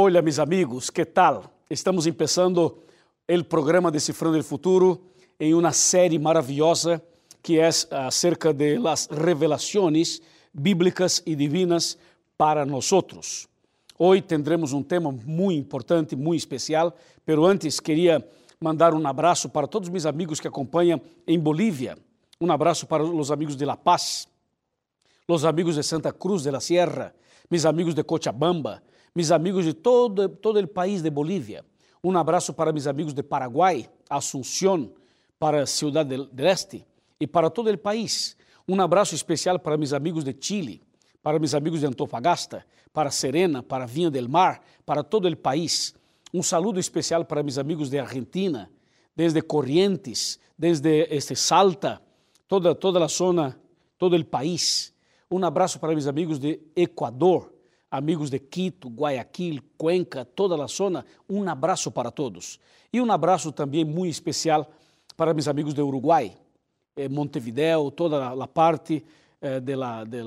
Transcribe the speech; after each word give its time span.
Hola 0.00 0.22
mis 0.22 0.38
amigos, 0.38 0.92
¿qué 0.92 1.04
tal? 1.04 1.50
Estamos 1.68 2.06
empezando 2.06 2.84
el 3.26 3.44
programa 3.44 3.90
Descifrando 3.90 4.36
el 4.36 4.44
Futuro 4.44 5.00
em 5.40 5.52
uma 5.54 5.72
série 5.72 6.20
maravilhosa 6.20 7.02
que 7.42 7.58
é 7.58 7.68
acerca 8.06 8.54
de 8.54 8.78
las 8.78 9.08
revelações 9.08 10.22
bíblicas 10.54 11.20
e 11.26 11.34
divinas 11.34 11.98
para 12.36 12.64
nós. 12.64 13.48
Hoje 13.98 14.22
tendremos 14.22 14.72
um 14.72 14.84
tema 14.84 15.10
muito 15.10 15.58
importante, 15.58 16.14
muito 16.14 16.38
especial, 16.38 16.94
pero 17.26 17.44
antes 17.44 17.80
queria 17.80 18.24
mandar 18.60 18.94
um 18.94 19.04
abraço 19.04 19.48
para 19.48 19.66
todos 19.66 19.88
meus 19.88 20.06
amigos 20.06 20.38
que 20.38 20.46
acompanham 20.46 21.00
em 21.26 21.40
Bolívia. 21.40 21.98
Um 22.40 22.52
abraço 22.52 22.86
para 22.86 23.02
os 23.02 23.32
amigos 23.32 23.56
de 23.56 23.64
La 23.64 23.76
Paz, 23.76 24.28
os 25.26 25.44
amigos 25.44 25.74
de 25.74 25.82
Santa 25.82 26.12
Cruz 26.12 26.44
de 26.44 26.52
la 26.52 26.60
Sierra, 26.60 27.12
meus 27.50 27.64
amigos 27.66 27.96
de 27.96 28.04
Cochabamba, 28.04 28.80
meus 29.18 29.32
amigos 29.32 29.64
de 29.64 29.74
todo, 29.74 30.28
todo 30.28 30.60
o 30.60 30.68
país 30.68 31.02
de 31.02 31.10
Bolívia. 31.10 31.64
Um 32.04 32.16
abraço 32.16 32.54
para 32.54 32.72
meus 32.72 32.86
amigos 32.86 33.12
de 33.12 33.24
Paraguai, 33.24 33.90
Asunción, 34.08 34.94
para 35.40 35.66
Ciudad 35.66 36.06
del 36.06 36.30
Este 36.38 36.86
e 37.18 37.26
para 37.26 37.50
todo 37.50 37.68
o 37.68 37.76
país. 37.76 38.36
Um 38.68 38.80
abraço 38.80 39.16
especial 39.16 39.58
para 39.58 39.76
meus 39.76 39.92
amigos 39.92 40.22
de 40.22 40.36
Chile, 40.38 40.80
para 41.20 41.40
meus 41.40 41.52
amigos 41.52 41.80
de 41.80 41.86
Antofagasta, 41.86 42.64
para 42.92 43.10
Serena, 43.10 43.60
para 43.60 43.86
Vinha 43.86 44.08
del 44.08 44.28
Mar, 44.28 44.62
para 44.84 45.02
todo 45.02 45.28
o 45.28 45.36
país. 45.36 45.96
Um 46.32 46.40
saludo 46.40 46.78
especial 46.78 47.24
para 47.24 47.42
meus 47.42 47.58
amigos 47.58 47.90
de 47.90 47.98
Argentina, 47.98 48.70
desde 49.16 49.42
Corrientes, 49.42 50.38
desde 50.56 51.12
este 51.12 51.34
Salta, 51.34 52.00
toda, 52.46 52.72
toda 52.72 53.04
a 53.04 53.08
zona, 53.08 53.58
todo 53.98 54.16
o 54.16 54.24
país. 54.24 54.94
Um 55.28 55.44
abraço 55.44 55.80
para 55.80 55.92
meus 55.92 56.06
amigos 56.06 56.38
de 56.38 56.60
Equador, 56.76 57.57
amigos 57.90 58.30
de 58.30 58.38
Quito, 58.38 58.88
Guayaquil, 58.88 59.62
Cuenca, 59.76 60.24
toda 60.24 60.62
a 60.62 60.66
zona. 60.66 61.04
Um 61.28 61.48
abraço 61.48 61.90
para 61.90 62.10
todos. 62.10 62.58
E 62.92 63.00
um 63.00 63.10
abraço 63.10 63.52
também 63.52 63.84
muito 63.84 64.12
especial 64.12 64.70
para 65.16 65.34
meus 65.34 65.48
amigos 65.48 65.74
de 65.74 65.82
Uruguai, 65.82 66.36
eh, 66.96 67.08
Montevideo, 67.08 67.90
toda 67.90 68.28
a 68.28 68.46
parte 68.46 69.04
eh, 69.40 69.60
de 69.60 69.74
de 70.06 70.24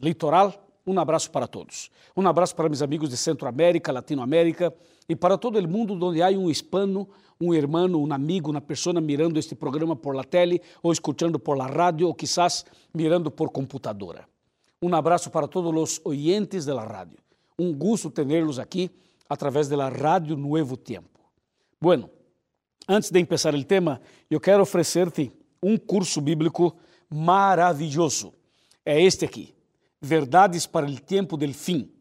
litoral. 0.00 0.66
Um 0.86 0.98
abraço 0.98 1.30
para 1.30 1.46
todos. 1.46 1.90
Um 2.16 2.26
abraço 2.26 2.56
para 2.56 2.68
meus 2.68 2.82
amigos 2.82 3.10
de 3.10 3.16
Centroamérica, 3.16 3.92
Latinoamérica 3.92 4.74
e 5.08 5.14
para 5.14 5.36
todo 5.36 5.58
o 5.58 5.68
mundo 5.68 5.92
onde 6.04 6.22
há 6.22 6.28
um 6.30 6.48
hispano, 6.48 7.08
um 7.40 7.52
hermano, 7.54 8.00
um 8.00 8.12
amigo, 8.12 8.50
uma 8.50 8.60
pessoa 8.60 9.00
mirando 9.00 9.38
este 9.38 9.54
programa 9.54 9.94
por 9.94 10.14
la 10.14 10.24
tele 10.24 10.60
ou 10.82 10.92
escutando 10.92 11.38
por 11.38 11.56
la 11.56 11.66
rádio 11.66 12.06
ou 12.06 12.14
quizás 12.14 12.64
mirando 12.94 13.30
por 13.30 13.50
computadora. 13.50 14.26
Um 14.82 14.94
abraço 14.94 15.28
para 15.30 15.46
todos 15.46 15.70
os 15.74 16.00
oyentes 16.04 16.64
da 16.64 16.82
rádio. 16.82 17.18
Um 17.58 17.74
gosto 17.74 18.10
tê-los 18.10 18.58
aqui 18.58 18.90
através 19.28 19.68
da 19.68 19.90
rádio 19.90 20.38
Nuevo 20.38 20.74
Tempo. 20.74 21.20
Bueno, 21.78 22.08
antes 22.88 23.10
de 23.10 23.22
começar 23.26 23.54
o 23.54 23.62
tema, 23.62 24.00
eu 24.30 24.40
quero 24.40 24.62
oferecer-te 24.62 25.30
um 25.62 25.76
curso 25.76 26.22
bíblico 26.22 26.74
maravilhoso. 27.10 28.32
É 28.82 28.98
este 28.98 29.26
aqui. 29.26 29.54
Verdades 30.00 30.66
para 30.66 30.86
o 30.86 30.98
Tempo 30.98 31.36
del 31.36 31.52
Fim. 31.52 31.92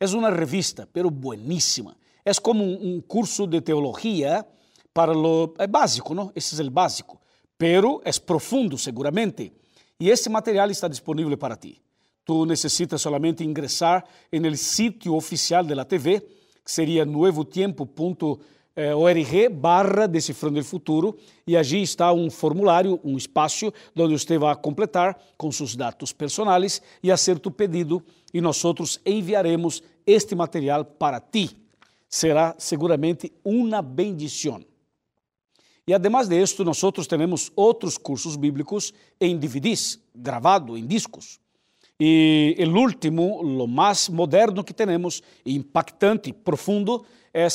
É 0.00 0.06
uma 0.06 0.28
revista, 0.28 0.88
pero 0.92 1.08
bueníssima. 1.12 1.96
É 2.24 2.34
como 2.34 2.64
um 2.64 3.00
curso 3.00 3.46
de 3.46 3.60
teologia 3.60 4.44
para 4.92 5.12
lo 5.12 5.54
é 5.60 5.68
básico, 5.68 6.12
não? 6.12 6.32
Esse 6.34 6.60
é 6.60 6.64
o 6.64 6.70
básico, 6.72 7.20
pero 7.56 8.02
é 8.04 8.10
profundo 8.18 8.76
seguramente. 8.76 9.52
E 10.00 10.10
esse 10.10 10.28
material 10.28 10.68
está 10.72 10.88
disponível 10.88 11.38
para 11.38 11.54
ti. 11.54 11.85
Tu 12.26 12.44
necessitas 12.44 13.00
solamente 13.00 13.42
ingressar 13.44 14.04
no 14.32 14.56
sítio 14.56 15.14
oficial 15.14 15.62
da 15.62 15.84
TV, 15.84 16.18
que 16.64 16.72
seria 16.72 17.04
nuevotiempo.org 17.04 19.48
barra 19.48 20.08
Decifrando 20.08 20.58
o 20.58 20.64
Futuro, 20.64 21.16
e 21.46 21.56
allí 21.56 21.82
está 21.82 22.12
um 22.12 22.28
formulário, 22.28 22.98
um 23.04 23.16
espaço, 23.16 23.72
onde 23.96 24.18
você 24.18 24.38
vai 24.38 24.56
completar 24.56 25.16
com 25.38 25.52
seus 25.52 25.76
dados 25.76 26.12
personais 26.12 26.82
e 27.00 27.10
fazer 27.10 27.38
tu 27.38 27.48
pedido, 27.48 28.02
e 28.34 28.40
nós 28.40 28.60
enviaremos 29.06 29.80
este 30.04 30.34
material 30.34 30.84
para 30.84 31.20
ti. 31.20 31.56
Será 32.08 32.56
seguramente 32.58 33.32
uma 33.44 33.80
bendição. 33.80 34.64
E 35.86 35.94
además 35.94 36.26
de 36.26 36.42
esto, 36.42 36.64
nós 36.64 36.80
temos 37.06 37.52
outros 37.54 37.96
cursos 37.96 38.34
bíblicos 38.34 38.92
em 39.20 39.38
DVDs, 39.38 40.00
gravado 40.12 40.76
em 40.76 40.84
discos. 40.84 41.38
E 41.98 42.56
o 42.60 42.78
último, 42.78 43.40
o 43.40 43.66
mais 43.66 44.08
moderno 44.08 44.62
que 44.62 44.74
temos, 44.74 45.22
impactante, 45.44 46.32
profundo, 46.32 47.04
é 47.32 47.46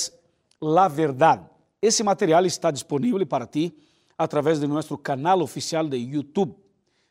La 0.60 0.88
Verdade. 0.88 1.46
Esse 1.82 2.04
material 2.04 2.46
está 2.46 2.72
disponível 2.72 3.26
para 3.26 3.46
ti 3.46 3.74
através 4.18 4.60
de 4.60 4.68
nosso 4.68 4.98
canal 4.98 5.42
oficial 5.42 5.88
de 5.88 5.98
YouTube. 5.98 6.56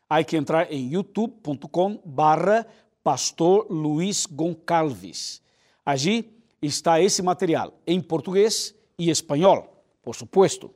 Há 0.09 0.23
que 0.23 0.35
entrar 0.35 0.71
em 0.71 0.91
youtube.com 0.91 2.01
barra 2.05 2.67
Pastor 3.03 3.67
Luiz 3.69 4.25
Goncalves. 4.25 5.41
Allí 5.85 6.29
está 6.61 7.01
esse 7.01 7.21
material 7.21 7.73
em 7.87 7.99
português 8.01 8.75
e 8.97 9.09
espanhol, 9.09 9.83
por 10.01 10.15
supuesto. 10.15 10.73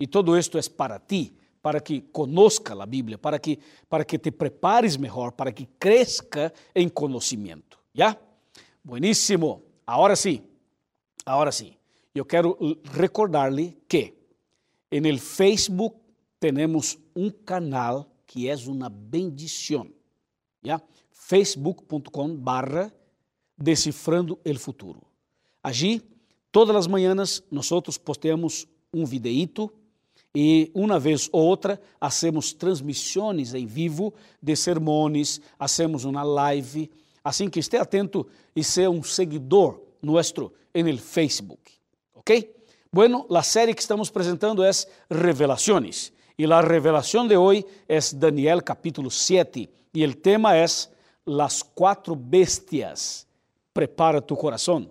E 0.00 0.06
todo 0.06 0.36
isto 0.36 0.58
é 0.58 0.62
para 0.62 0.98
ti, 0.98 1.32
para 1.60 1.80
que 1.80 2.02
conozca 2.12 2.74
a 2.80 2.86
Bíblia, 2.86 3.18
para 3.18 3.38
que, 3.38 3.58
para 3.88 4.04
que 4.04 4.18
te 4.18 4.30
prepares 4.30 4.96
melhor, 4.96 5.32
para 5.32 5.52
que 5.52 5.66
cresca 5.78 6.52
em 6.74 6.88
conhecimento. 6.88 7.78
¿Ya? 7.92 8.18
Bueníssimo. 8.82 9.62
Agora 9.86 10.16
sim, 10.16 10.42
agora 11.24 11.50
sim. 11.52 11.74
Eu 12.14 12.24
quero 12.24 12.56
recordar-lhe 12.92 13.78
que 13.88 14.14
no 14.90 15.18
Facebook 15.18 15.96
temos 16.40 16.98
um 17.14 17.30
canal 17.30 18.10
que 18.26 18.48
é 18.48 18.54
uma 18.66 18.88
bendição. 18.88 19.88
¿ya? 20.62 20.80
facebook.com 21.12 22.36
barra 22.36 22.92
Decifrando 23.56 24.38
el 24.44 24.58
Futuro. 24.58 25.02
Allí, 25.62 26.00
todas 26.52 26.76
as 26.76 26.86
manhãs, 26.86 27.42
nós 27.50 27.68
posteamos 27.98 28.66
um 28.94 29.04
videíto 29.04 29.72
e 30.34 30.70
uma 30.74 30.98
vez 30.98 31.28
ou 31.32 31.42
outra 31.42 31.80
hacemos 32.00 32.52
transmissões 32.52 33.54
em 33.54 33.66
vivo 33.66 34.12
de 34.42 34.54
sermões, 34.54 35.40
hacemos 35.58 36.04
uma 36.04 36.22
live, 36.22 36.90
assim 37.24 37.48
que 37.48 37.60
esteja 37.60 37.82
atento 37.82 38.26
e 38.54 38.62
seja 38.62 38.90
um 38.90 39.02
seguidor 39.02 39.80
nosso 40.02 40.52
el 40.74 40.98
Facebook, 40.98 41.72
¿ok? 42.14 42.54
Bueno, 42.90 43.26
a 43.30 43.42
série 43.42 43.74
que 43.74 43.80
estamos 43.80 44.08
apresentando 44.08 44.64
é 44.64 44.70
Revelações 45.10 46.12
e 46.38 46.44
a 46.44 46.60
revelação 46.60 47.26
de 47.26 47.36
hoje 47.36 47.64
é 47.88 47.98
Daniel 48.14 48.62
capítulo 48.62 49.10
7 49.10 49.68
e 49.92 50.04
o 50.04 50.14
tema 50.14 50.56
é 50.56 50.64
Las 51.26 51.62
quatro 51.62 52.14
bestias. 52.14 53.26
Prepara 53.74 54.22
tu 54.22 54.34
coração. 54.36 54.88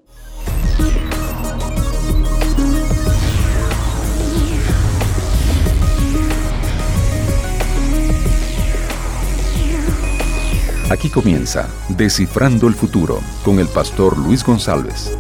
Aquí 10.90 11.10
comienza 11.10 11.70
Descifrando 11.90 12.66
el 12.66 12.74
Futuro 12.74 13.20
con 13.44 13.60
el 13.60 13.68
pastor 13.68 14.18
Luis 14.18 14.42
González. 14.42 15.18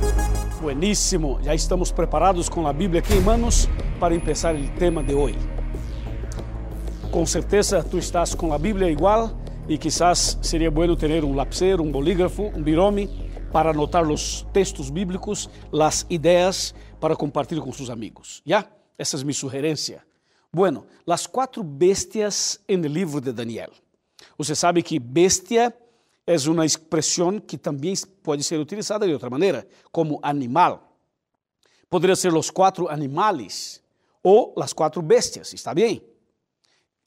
Buenísimo, 0.61 1.41
já 1.43 1.53
estamos 1.53 1.91
preparados 1.91 2.47
com 2.47 2.65
a 2.65 2.71
Bíblia 2.71 3.01
aqui 3.01 3.13
em 3.15 3.19
manos 3.19 3.67
para 3.99 4.17
começar 4.17 4.55
o 4.55 4.69
tema 4.79 5.03
de 5.03 5.13
hoje. 5.13 5.37
Com 7.11 7.25
certeza 7.25 7.83
tu 7.83 7.97
estás 7.97 8.33
com 8.33 8.53
a 8.53 8.57
Bíblia 8.57 8.89
igual 8.89 9.37
e 9.67 9.77
quizás 9.77 10.39
seria 10.41 10.71
bueno 10.71 10.95
ter 10.95 11.21
um 11.25 11.35
lapicero, 11.35 11.83
um 11.83 11.91
bolígrafo, 11.91 12.43
um 12.55 12.63
birome 12.63 13.09
para 13.51 13.71
anotar 13.71 14.09
os 14.09 14.47
textos 14.53 14.89
bíblicos, 14.89 15.49
as 15.73 16.05
ideias 16.09 16.73
para 16.97 17.13
compartilhar 17.13 17.61
com 17.61 17.73
seus 17.73 17.89
amigos. 17.89 18.41
Já? 18.45 18.65
Essa 18.97 19.17
é 19.17 19.19
minha 19.19 19.33
sugerência. 19.33 20.01
Bueno, 20.51 20.85
as 21.05 21.27
quatro 21.27 21.61
bestias 21.61 22.57
no 22.69 22.87
livro 22.87 23.19
de 23.19 23.33
Daniel. 23.33 23.71
Você 24.37 24.55
sabe 24.55 24.83
que 24.83 24.99
bestia 24.99 25.73
é 26.25 26.35
uma 26.49 26.65
expressão 26.65 27.39
que 27.39 27.57
também 27.57 27.93
pode 28.21 28.43
ser 28.43 28.59
utilizada 28.59 29.05
de 29.05 29.13
outra 29.13 29.29
maneira, 29.29 29.67
como 29.91 30.19
animal. 30.21 30.97
Poderia 31.89 32.15
ser 32.15 32.33
os 32.33 32.49
quatro 32.49 32.89
animais 32.89 33.81
ou 34.21 34.53
as 34.57 34.73
quatro 34.73 35.01
bestias, 35.01 35.53
está 35.53 35.73
bem? 35.73 36.03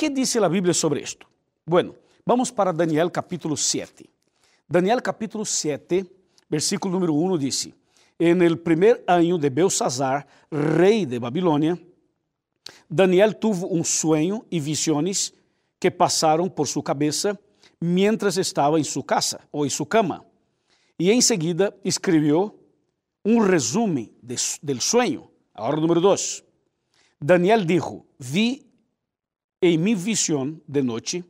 que 0.01 0.09
diz 0.09 0.35
a 0.37 0.49
Bíblia 0.49 0.73
sobre 0.73 1.03
isto? 1.03 1.27
Bueno, 1.67 1.95
vamos 2.25 2.51
para 2.51 2.73
Daniel 2.73 3.11
capítulo 3.11 3.55
7. 3.55 4.09
Daniel 4.67 5.03
capítulo 5.03 5.45
7, 5.45 6.07
versículo 6.49 6.95
número 6.95 7.13
1 7.13 7.37
diz: 7.37 7.69
En 8.19 8.41
el 8.41 8.59
primer 8.61 9.05
año 9.07 9.37
de 9.37 9.51
Belsazar, 9.51 10.27
rei 10.51 11.05
de 11.05 11.19
Babilônia, 11.19 11.79
Daniel 12.89 13.35
tuvo 13.35 13.67
um 13.67 13.85
sonho 13.85 14.47
e 14.51 14.59
visiones 14.59 15.35
que 15.81 15.91
passaram 15.91 16.49
por 16.49 16.69
sua 16.69 16.83
cabeça 16.83 17.39
mientras 17.81 18.37
estava 18.37 18.79
em 18.79 18.85
sua 18.85 19.03
casa 19.03 19.41
ou 19.51 19.65
em 19.65 19.71
sua 19.71 19.87
cama. 19.87 20.25
E 20.99 21.11
em 21.11 21.23
seguida 21.23 21.75
escreveu 21.83 22.57
um 23.25 23.41
resumo 23.41 24.09
de, 24.23 24.37
del 24.63 24.81
sueño. 24.81 25.31
Agora, 25.55 25.81
número 25.81 26.01
dois. 26.01 26.45
Daniel 27.19 27.65
dijo: 27.65 28.07
Vi 28.19 28.67
em 29.61 29.79
mi 29.79 29.95
visión 29.95 30.63
de 30.67 30.83
noite 30.83 31.25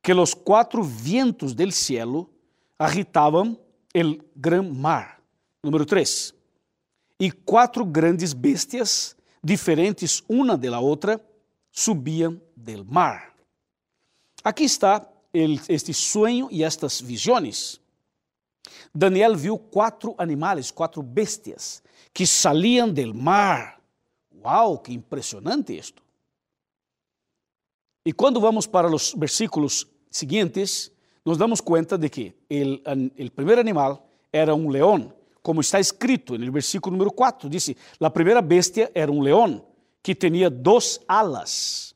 que 0.00 0.14
los 0.14 0.34
quatro 0.34 0.82
vientos 0.82 1.54
del 1.54 1.72
cielo 1.72 2.28
agitavam 2.78 3.58
el 3.94 4.24
gran 4.34 4.76
mar. 4.76 5.22
Número 5.62 5.86
3. 5.86 6.34
E 7.20 7.30
quatro 7.30 7.84
grandes 7.84 8.32
bestias, 8.32 9.16
diferentes 9.42 10.24
uma 10.28 10.58
de 10.58 10.68
la 10.68 10.80
outra, 10.80 11.20
subiam 11.70 12.40
del 12.56 12.84
mar. 12.84 13.31
Aqui 14.44 14.64
está 14.64 15.06
este 15.68 15.94
sonho 15.94 16.48
e 16.50 16.62
estas 16.64 17.00
visões. 17.00 17.80
Daniel 18.94 19.36
viu 19.36 19.58
quatro 19.58 20.14
animais, 20.18 20.70
quatro 20.70 21.02
bestias, 21.02 21.82
que 22.12 22.26
saliam 22.26 22.92
del 22.92 23.14
mar. 23.14 23.80
Uau, 24.44 24.78
que 24.78 24.92
impressionante 24.92 25.76
isto! 25.76 26.02
E 28.04 28.12
quando 28.12 28.40
vamos 28.40 28.66
para 28.66 28.92
os 28.92 29.14
versículos 29.14 29.86
seguintes, 30.10 30.90
nos 31.24 31.38
damos 31.38 31.60
conta 31.60 31.96
de 31.96 32.10
que 32.10 32.34
o 32.50 33.30
primeiro 33.30 33.60
animal 33.60 34.08
era 34.32 34.54
um 34.54 34.68
leão, 34.68 35.12
como 35.40 35.60
está 35.60 35.78
escrito 35.78 36.36
no 36.36 36.52
versículo 36.52 36.96
número 36.96 37.12
4. 37.12 37.48
Dice: 37.48 37.76
a 38.00 38.10
primeira 38.10 38.42
bestia 38.42 38.90
era 38.92 39.10
um 39.10 39.20
leão 39.20 39.64
que 40.02 40.16
tinha 40.16 40.50
duas 40.50 41.00
alas. 41.06 41.91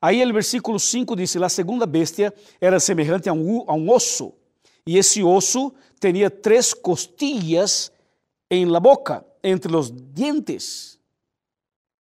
Aí, 0.00 0.24
o 0.24 0.32
versículo 0.32 0.78
5 0.78 1.16
diz: 1.16 1.36
a 1.36 1.48
segunda 1.48 1.86
bestia 1.86 2.32
era 2.60 2.78
semelhante 2.78 3.28
a 3.28 3.32
um, 3.32 3.64
a 3.66 3.74
um 3.74 3.90
osso, 3.90 4.32
e 4.86 4.96
esse 4.96 5.22
osso 5.22 5.72
tinha 6.00 6.30
três 6.30 6.72
costillas 6.72 7.90
em 8.50 8.64
la 8.64 8.80
boca, 8.80 9.24
entre 9.42 9.74
os 9.76 9.92
dientes, 9.92 10.98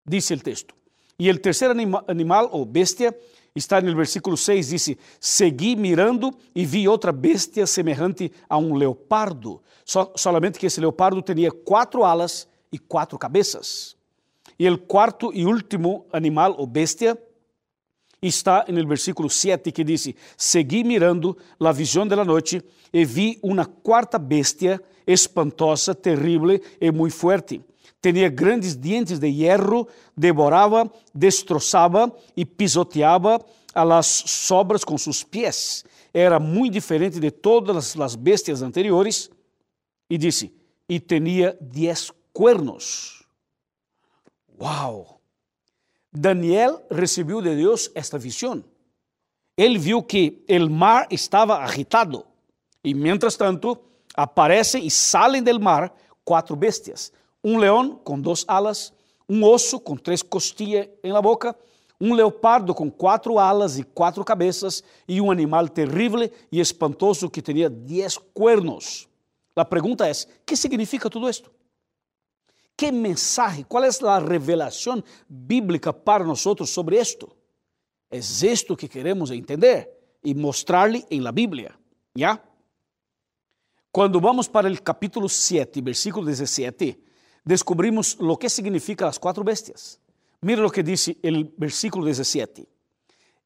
diz 0.07 0.29
o 0.31 0.39
texto. 0.39 0.75
E 1.19 1.31
o 1.31 1.39
terceiro 1.39 1.73
anima, 1.73 2.05
animal 2.09 2.49
ou 2.53 2.65
bestia 2.65 3.17
está 3.55 3.81
no 3.81 3.95
versículo 3.95 4.37
6, 4.37 4.69
diz: 4.69 4.97
Segui 5.21 5.77
mirando 5.77 6.35
e 6.55 6.67
vi 6.67 6.89
outra 6.89 7.13
bestia 7.13 7.67
semelhante 7.67 8.33
a 8.49 8.59
um 8.59 8.75
leopardo, 8.75 9.63
so, 9.85 10.11
solamente 10.17 10.59
que 10.59 10.67
esse 10.67 10.81
leopardo 10.81 11.23
tinha 11.23 11.53
quatro 11.53 12.03
alas 12.03 12.49
e 12.73 12.79
quatro 12.79 13.17
cabeças. 13.17 13.97
E 14.59 14.69
o 14.69 14.77
quarto 14.77 15.33
e 15.33 15.47
último 15.47 16.07
animal 16.13 16.57
ou 16.59 16.67
bestia 16.67 17.17
está 18.29 18.65
no 18.69 18.87
versículo 18.87 19.29
7 19.29 19.71
que 19.73 19.85
diz: 19.85 20.09
Segui 20.37 20.85
mirando 20.85 21.37
a 21.61 21.73
visão 21.73 22.07
da 22.07 22.25
noite 22.25 22.63
e 22.93 23.05
vi 23.05 23.39
uma 23.43 23.67
quarta 23.67 24.19
bestia 24.19 24.81
espantosa, 25.07 25.95
terrível 25.95 26.61
e 26.81 26.91
muito 26.91 27.15
forte. 27.15 27.61
Tinha 28.01 28.29
grandes 28.29 28.77
dientes 28.77 29.19
de 29.19 29.29
hierro, 29.29 29.89
devorava, 30.17 30.91
destroçava 31.15 32.15
e 32.37 32.45
pisoteava 32.45 33.45
a 33.75 33.83
las 33.83 34.07
sobras 34.07 34.85
com 34.85 34.97
seus 34.97 35.23
pés. 35.23 35.85
Era 36.13 36.39
muito 36.39 36.75
diferente 36.75 37.19
de 37.19 37.31
todas 37.31 37.99
as 37.99 38.15
bestias 38.15 38.63
anteriores. 38.63 39.31
E 40.09 40.19
disse: 40.19 40.53
E 40.89 41.01
tinha 41.01 41.57
dez 41.61 42.11
cuernos. 42.33 43.25
Uau! 44.61 45.14
Daniel 46.17 46.81
recebeu 46.89 47.43
de 47.43 47.57
Deus 47.57 47.91
esta 47.93 48.17
visão. 48.17 48.63
Ele 49.59 49.77
viu 49.77 50.01
que 50.01 50.45
o 50.49 50.71
mar 50.71 51.09
estava 51.11 51.59
agitado 51.59 52.25
e, 52.85 52.95
mientras 52.95 53.37
tanto, 53.37 53.77
aparecem 54.15 54.87
e 54.87 54.91
saem 54.91 55.43
del 55.43 55.59
mar 55.59 55.93
quatro 56.25 56.55
bestias: 56.55 57.13
um 57.43 57.59
leão 57.59 57.97
com 57.97 58.21
duas 58.21 58.45
alas, 58.47 58.93
um 59.29 59.45
osso 59.45 59.81
com 59.81 59.97
três 59.97 60.23
costilhas 60.23 60.89
em 61.03 61.11
la 61.11 61.21
boca, 61.21 61.57
um 62.01 62.15
leopardo 62.15 62.73
com 62.75 62.89
quatro 62.89 63.39
alas 63.39 63.77
e 63.77 63.83
quatro 63.83 64.25
cabeças 64.25 64.85
e 65.09 65.21
um 65.21 65.33
animal 65.33 65.69
terrível 65.69 66.31
e 66.53 66.61
espantoso 66.61 67.29
que 67.29 67.43
tinha 67.43 67.69
dez 67.69 68.17
cuernos. 68.17 69.09
A 69.57 69.65
pergunta 69.65 70.09
é: 70.09 70.13
que 70.47 70.57
significa 70.57 71.11
tudo 71.11 71.29
isto? 71.29 71.51
Que 72.77 72.91
mensaje, 72.91 73.65
qual 73.65 73.85
é 73.85 73.89
a 73.89 74.19
revelação 74.19 75.03
bíblica 75.29 75.93
para 75.93 76.25
nós 76.25 76.41
sobre 76.41 77.01
isto? 77.01 77.31
É 78.11 78.19
isto 78.19 78.77
que 78.77 78.89
queremos 78.89 79.31
entender 79.31 79.89
e 80.25 80.35
mostrar-lhe 80.35 81.05
em 81.11 81.21
la 81.21 81.33
Bíblia. 81.33 81.75
¿Ya? 82.17 82.41
Quando 83.93 84.21
vamos 84.21 84.49
para 84.49 84.69
o 84.69 84.83
capítulo 84.83 85.29
7, 85.29 85.81
versículo 85.81 86.27
17, 86.27 86.99
descobrimos 87.45 88.17
o 88.19 88.37
que 88.37 88.49
significa 88.49 89.07
as 89.07 89.19
quatro 89.19 89.45
bestias. 89.45 90.01
Mira 90.43 90.67
o 90.67 90.71
que 90.71 90.83
diz 90.83 91.09
o 91.09 91.15
versículo 91.57 92.05
17. 92.05 92.69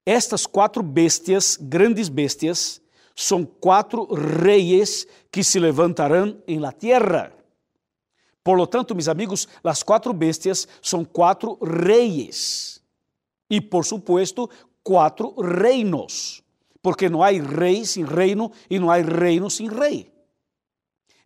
Estas 0.07 0.47
quatro 0.47 0.83
bestias, 0.83 1.59
grandes 1.61 2.09
bestias, 2.09 2.81
são 3.15 3.45
quatro 3.45 4.07
reis 4.15 5.07
que 5.31 5.45
se 5.45 5.59
levantarão 5.59 6.43
em 6.47 6.59
la 6.59 6.73
tierra. 6.73 7.38
Por 8.49 8.57
lo 8.57 8.67
tanto, 8.67 8.95
mis 8.95 9.09
amigos, 9.09 9.47
las 9.63 9.85
cuatro 9.85 10.15
bestias 10.15 10.67
son 10.81 11.05
cuatro 11.05 11.59
reyes. 11.61 12.83
Y 13.47 13.61
por 13.61 13.85
supuesto, 13.85 14.49
cuatro 14.83 15.35
reinos. 15.37 16.43
Porque 16.81 17.11
no 17.11 17.23
hay 17.23 17.43
rey 17.43 17.85
sin 17.85 18.07
reino 18.07 18.51
y 18.67 18.79
no 18.79 18.91
hay 18.91 19.03
reino 19.03 19.51
sin 19.51 19.71
rey. 19.71 20.11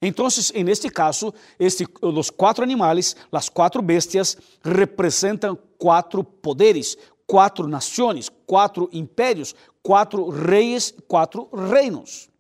Entonces, 0.01 0.53
en 0.53 0.69
este 0.69 0.91
caso, 0.91 1.33
este, 1.61 1.87
los 2.01 2.33
cuatro 2.33 2.65
animales, 2.65 3.17
las 3.31 3.49
cuatro 3.49 3.81
bestias, 3.85 4.37
representan 4.65 5.57
cuatro 5.79 6.25
poderes, 6.25 6.99
quatro 7.25 7.69
nações, 7.69 8.33
quatro 8.45 8.89
impérios, 8.91 9.55
quatro 9.81 10.29
reis, 10.29 10.93
quatro 11.07 11.49
reinos. 11.53 12.32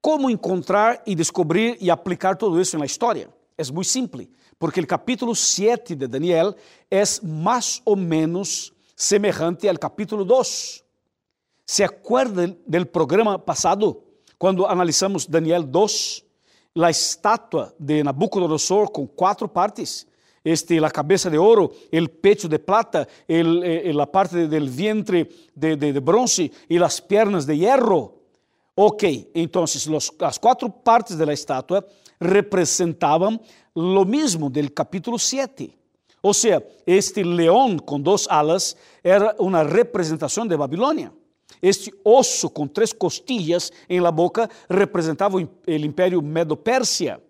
Como 0.00 0.30
encontrar 0.30 1.02
e 1.06 1.14
descobrir 1.14 1.76
e 1.80 1.90
aplicar 1.90 2.36
tudo 2.36 2.60
isso 2.60 2.78
na 2.78 2.86
história? 2.86 3.28
É 3.56 3.64
muito 3.72 3.88
simples, 3.88 4.28
porque 4.58 4.80
o 4.80 4.86
capítulo 4.86 5.34
7 5.34 5.96
de 5.96 6.06
Daniel 6.06 6.54
é 6.90 7.02
mais 7.22 7.82
ou 7.84 7.96
menos 7.96 8.72
semelhante 8.94 9.68
ao 9.68 9.76
capítulo 9.78 10.24
2. 10.24 10.84
¿Se 11.66 11.82
acuerdan 11.82 12.56
do 12.66 12.86
programa 12.86 13.38
passado, 13.38 14.02
quando 14.38 14.64
analisamos 14.66 15.26
Daniel 15.26 15.64
2, 15.64 16.24
a 16.76 16.90
estátua 16.90 17.74
de 17.78 18.02
Nabucodonosor 18.02 18.90
com 18.90 19.06
quatro 19.06 19.48
partes? 19.48 20.06
Este, 20.44 20.80
la 20.80 20.90
cabeça 20.90 21.28
de 21.28 21.36
ouro, 21.36 21.72
el 21.90 22.08
pecho 22.08 22.48
de 22.48 22.58
plata, 22.58 23.06
la 23.28 24.06
parte 24.06 24.46
del 24.46 24.70
vientre 24.70 25.28
de, 25.54 25.76
de, 25.76 25.92
de 25.92 26.00
bronce 26.00 26.50
y 26.68 26.78
las 26.78 27.02
piernas 27.02 27.44
de 27.44 27.58
hierro. 27.58 28.17
Ok, 28.80 29.02
entonces 29.34 29.88
los, 29.88 30.14
las 30.20 30.38
cuatro 30.38 30.68
partes 30.68 31.18
de 31.18 31.26
la 31.26 31.32
estatua 31.32 31.84
representaban 32.20 33.40
lo 33.74 34.04
mismo 34.04 34.48
del 34.48 34.72
capítulo 34.72 35.18
7. 35.18 35.76
O 36.20 36.32
sea, 36.32 36.62
este 36.86 37.24
león 37.24 37.80
con 37.80 38.04
dos 38.04 38.28
alas 38.30 38.76
era 39.02 39.34
una 39.40 39.64
representación 39.64 40.46
de 40.46 40.54
Babilonia. 40.54 41.12
Este 41.60 41.92
osso 42.04 42.48
com 42.48 42.68
três 42.68 42.92
costilhas 42.92 43.72
em 43.88 43.98
la 43.98 44.12
boca 44.12 44.48
representava 44.70 45.38
o 45.38 45.40
império 45.40 46.22
Medo-Pérsia. 46.22 47.20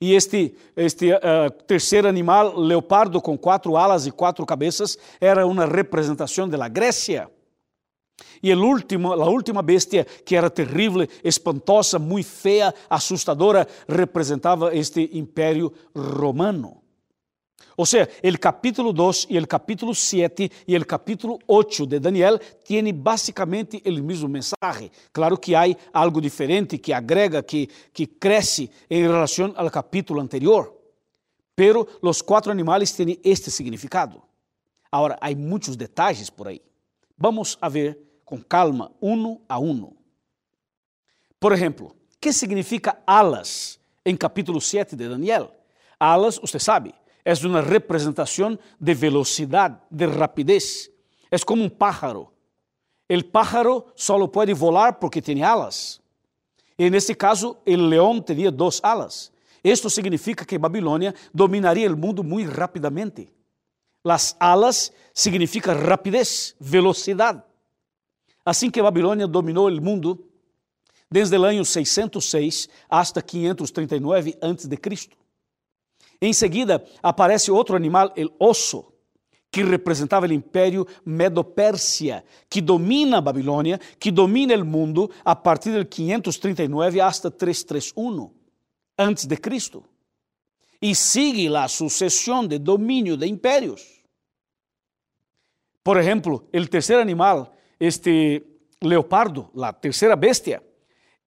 E 0.00 0.14
este, 0.14 0.54
este 0.74 1.12
uh, 1.12 1.50
terceiro 1.66 2.08
animal, 2.08 2.58
leopardo 2.58 3.20
com 3.20 3.36
quatro 3.36 3.76
alas 3.76 4.06
e 4.06 4.10
quatro 4.10 4.46
cabeças, 4.46 4.96
era 5.20 5.46
uma 5.46 5.66
representação 5.66 6.48
da 6.48 6.68
Grécia. 6.68 7.30
E 8.42 8.52
a 8.52 8.56
última, 8.56 9.62
bestia, 9.62 10.04
que 10.04 10.36
era 10.36 10.50
terrível, 10.50 11.06
espantosa, 11.22 11.98
muito 11.98 12.28
feia, 12.28 12.74
assustadora, 12.88 13.66
representava 13.88 14.74
este 14.74 15.10
império 15.12 15.72
romano. 15.94 16.82
Ou 17.76 17.84
seja, 17.84 18.08
o 18.24 18.38
capítulo 18.38 18.92
2 18.92 19.26
e 19.28 19.38
o 19.38 19.46
capítulo 19.46 19.94
7 19.94 20.50
e 20.66 20.76
o 20.76 20.86
capítulo 20.86 21.38
8 21.46 21.86
de 21.86 21.98
Daniel 21.98 22.38
têm 22.38 22.92
basicamente 22.92 23.82
o 23.84 24.02
mesmo 24.02 24.28
mensagem. 24.28 24.90
Claro 25.12 25.36
que 25.36 25.54
há 25.54 25.64
algo 25.92 26.20
diferente 26.20 26.78
que 26.78 26.92
agrega, 26.94 27.42
que, 27.42 27.68
que 27.92 28.06
cresce 28.06 28.70
em 28.88 29.02
relação 29.02 29.52
ao 29.56 29.70
capítulo 29.70 30.20
anterior. 30.20 30.74
Pero 31.54 31.86
os 32.00 32.22
quatro 32.22 32.50
animais 32.50 32.92
têm 32.92 33.18
este 33.22 33.50
significado. 33.50 34.22
Agora, 34.90 35.18
há 35.20 35.34
muitos 35.34 35.76
detalhes 35.76 36.30
por 36.30 36.48
aí. 36.48 36.62
Vamos 37.18 37.58
a 37.60 37.68
ver 37.68 38.05
com 38.26 38.42
calma, 38.42 38.90
uno 39.00 39.40
a 39.48 39.58
uno. 39.58 39.96
Por 41.38 41.52
exemplo, 41.52 41.94
que 42.20 42.32
significa 42.32 42.98
alas 43.06 43.78
em 44.04 44.16
capítulo 44.16 44.60
7 44.60 44.96
de 44.96 45.08
Daniel? 45.08 45.54
Alas, 45.98 46.36
você 46.36 46.58
sabe, 46.58 46.92
é 47.24 47.32
uma 47.46 47.62
representação 47.62 48.58
de 48.80 48.94
velocidade, 48.94 49.78
de 49.90 50.06
rapidez. 50.06 50.90
É 51.30 51.38
como 51.38 51.62
um 51.62 51.68
pájaro. 51.68 52.28
O 53.08 53.24
pájaro 53.24 53.86
só 53.94 54.26
pode 54.26 54.52
voar 54.52 54.94
porque 54.94 55.22
tem 55.22 55.44
alas. 55.44 56.00
E 56.76 56.90
nesse 56.90 57.14
caso, 57.14 57.56
o 57.64 57.76
leão 57.76 58.20
tinha 58.20 58.50
duas 58.50 58.80
alas. 58.82 59.32
Esto 59.62 59.88
significa 59.88 60.44
que 60.44 60.58
Babilônia 60.58 61.14
dominaria 61.32 61.92
o 61.92 61.96
mundo 61.96 62.24
muito 62.24 62.50
rapidamente. 62.50 63.28
Las 64.04 64.36
alas 64.38 64.92
significa 65.14 65.72
rapidez, 65.72 66.56
velocidade. 66.60 67.42
Assim 68.46 68.70
que 68.70 68.80
Babilônia 68.80 69.26
dominou 69.26 69.68
o 69.68 69.82
mundo 69.82 70.24
desde 71.10 71.36
o 71.36 71.42
ano 71.42 71.64
606 71.64 72.68
hasta 72.88 73.20
539 73.20 74.38
a.C. 74.40 75.08
Em 76.22 76.32
seguida, 76.32 76.84
aparece 77.02 77.50
outro 77.50 77.74
animal, 77.74 78.14
o 78.16 78.48
osso, 78.48 78.92
que 79.50 79.64
representava 79.64 80.28
o 80.28 80.32
império 80.32 80.86
Medo-Pérsia, 81.04 82.24
que 82.48 82.60
domina 82.60 83.18
a 83.18 83.20
Babilônia, 83.20 83.80
que 83.98 84.12
domina 84.12 84.54
o 84.54 84.64
mundo 84.64 85.10
a 85.24 85.34
partir 85.34 85.72
de 85.72 85.84
539 85.84 87.00
hasta 87.00 87.30
331 87.32 88.30
antes 88.96 89.26
de 89.26 89.36
Cristo. 89.36 89.84
E 90.80 90.94
sigue 90.94 91.54
a 91.56 91.66
sucessão 91.66 92.46
de 92.46 92.60
domínio 92.60 93.16
de 93.16 93.26
impérios. 93.26 94.04
Por 95.82 95.96
exemplo, 95.96 96.48
o 96.52 96.66
terceiro 96.68 97.02
animal, 97.02 97.55
este 97.78 98.44
leopardo, 98.82 99.50
a 99.60 99.72
terceira 99.72 100.16
bestia, 100.16 100.62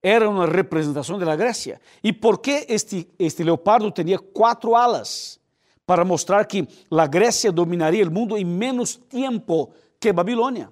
era 0.02 0.30
uma 0.30 0.46
representação 0.46 1.18
da 1.20 1.36
Grécia. 1.36 1.82
E 2.04 2.14
por 2.14 2.40
que 2.40 2.66
este, 2.70 3.08
este 3.18 3.44
leopardo 3.44 3.92
tinha 3.92 4.18
quatro 4.18 4.76
alas? 4.76 5.40
Para 5.86 6.06
mostrar 6.06 6.46
que 6.46 6.68
a 6.92 7.08
Grécia 7.08 7.52
dominaria 7.52 8.08
o 8.08 8.12
mundo 8.12 8.38
em 8.38 8.46
menos 8.46 8.96
tempo 8.96 9.72
que 10.00 10.14
Babilônia. 10.14 10.72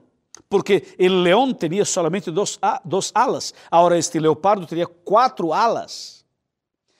Porque 0.49 0.83
o 0.99 1.07
leão 1.07 1.53
tinha 1.53 1.83
solamente 1.83 2.31
duas, 2.31 2.59
duas 2.85 3.11
alas, 3.13 3.53
agora 3.69 3.97
este 3.97 4.19
leopardo 4.19 4.65
teria 4.65 4.87
quatro 4.87 5.51
alas, 5.51 6.23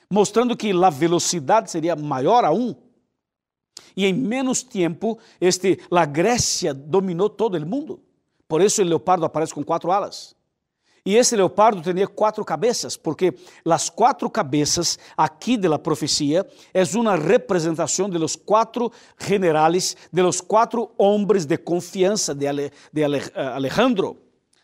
mostrando 0.10 0.58
que 0.58 0.72
a 0.72 0.90
velocidade 0.90 1.72
seria 1.72 1.96
maior 1.96 2.44
aún. 2.44 2.76
E 3.96 4.06
em 4.06 4.14
menos 4.14 4.64
tempo, 4.64 5.18
este, 5.40 5.80
a 5.90 6.06
Grécia 6.06 6.74
dominou 6.74 7.30
todo 7.30 7.56
o 7.56 7.66
mundo. 7.66 8.02
Por 8.48 8.62
isso 8.62 8.82
o 8.82 8.86
leopardo 8.86 9.26
aparece 9.26 9.54
com 9.54 9.64
quatro 9.64 9.92
alas. 9.92 10.36
E 11.08 11.16
esse 11.16 11.38
leopardo 11.38 11.82
tinha 11.82 12.06
quatro 12.06 12.44
cabeças, 12.44 12.98
porque 12.98 13.34
as 13.64 13.90
quatro 13.90 14.30
cabeças 14.30 15.00
aqui 15.16 15.56
de 15.56 15.66
la 15.66 15.80
profecia 15.80 16.46
é 16.74 16.84
uma 16.98 17.16
representação 17.16 18.10
de 18.10 18.18
los 18.18 18.36
quatro 18.36 18.92
generales, 19.18 19.96
de 20.12 20.22
los 20.22 20.42
quatro 20.42 20.92
hombres 20.98 21.46
de 21.46 21.58
confiança 21.58 22.36
de, 22.36 22.46
Ale, 22.46 22.74
de 22.92 23.04
uh, 23.04 23.32
Alejandro. 23.56 24.18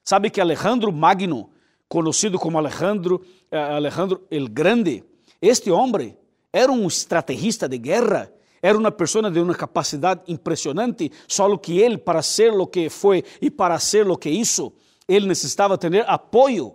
Sabe 0.03 0.29
que 0.29 0.41
Alejandro 0.41 0.91
Magno, 0.91 1.49
conhecido 1.87 2.37
como 2.37 2.57
Alejandro, 2.57 3.21
uh, 3.49 3.55
Alejandro 3.55 4.27
el 4.29 4.49
Grande, 4.49 5.01
este 5.41 5.71
homem 5.71 6.17
era 6.51 6.73
um 6.73 6.87
estrategista 6.87 7.69
de 7.69 7.77
guerra 7.77 8.29
era 8.63 8.77
uma 8.77 8.89
pessoa 8.89 9.29
de 9.29 9.41
uma 9.41 9.53
capacidade 9.53 10.21
impressionante, 10.25 11.11
só 11.27 11.57
que 11.57 11.77
ele, 11.79 11.97
para 11.97 12.21
ser 12.21 12.53
o 12.53 12.65
que 12.65 12.89
foi 12.89 13.21
e 13.41 13.51
para 13.51 13.77
ser 13.77 14.09
o 14.09 14.15
que 14.15 14.29
hizo, 14.29 14.71
ele 15.05 15.27
necessitava 15.27 15.77
ter 15.77 16.09
apoio. 16.09 16.73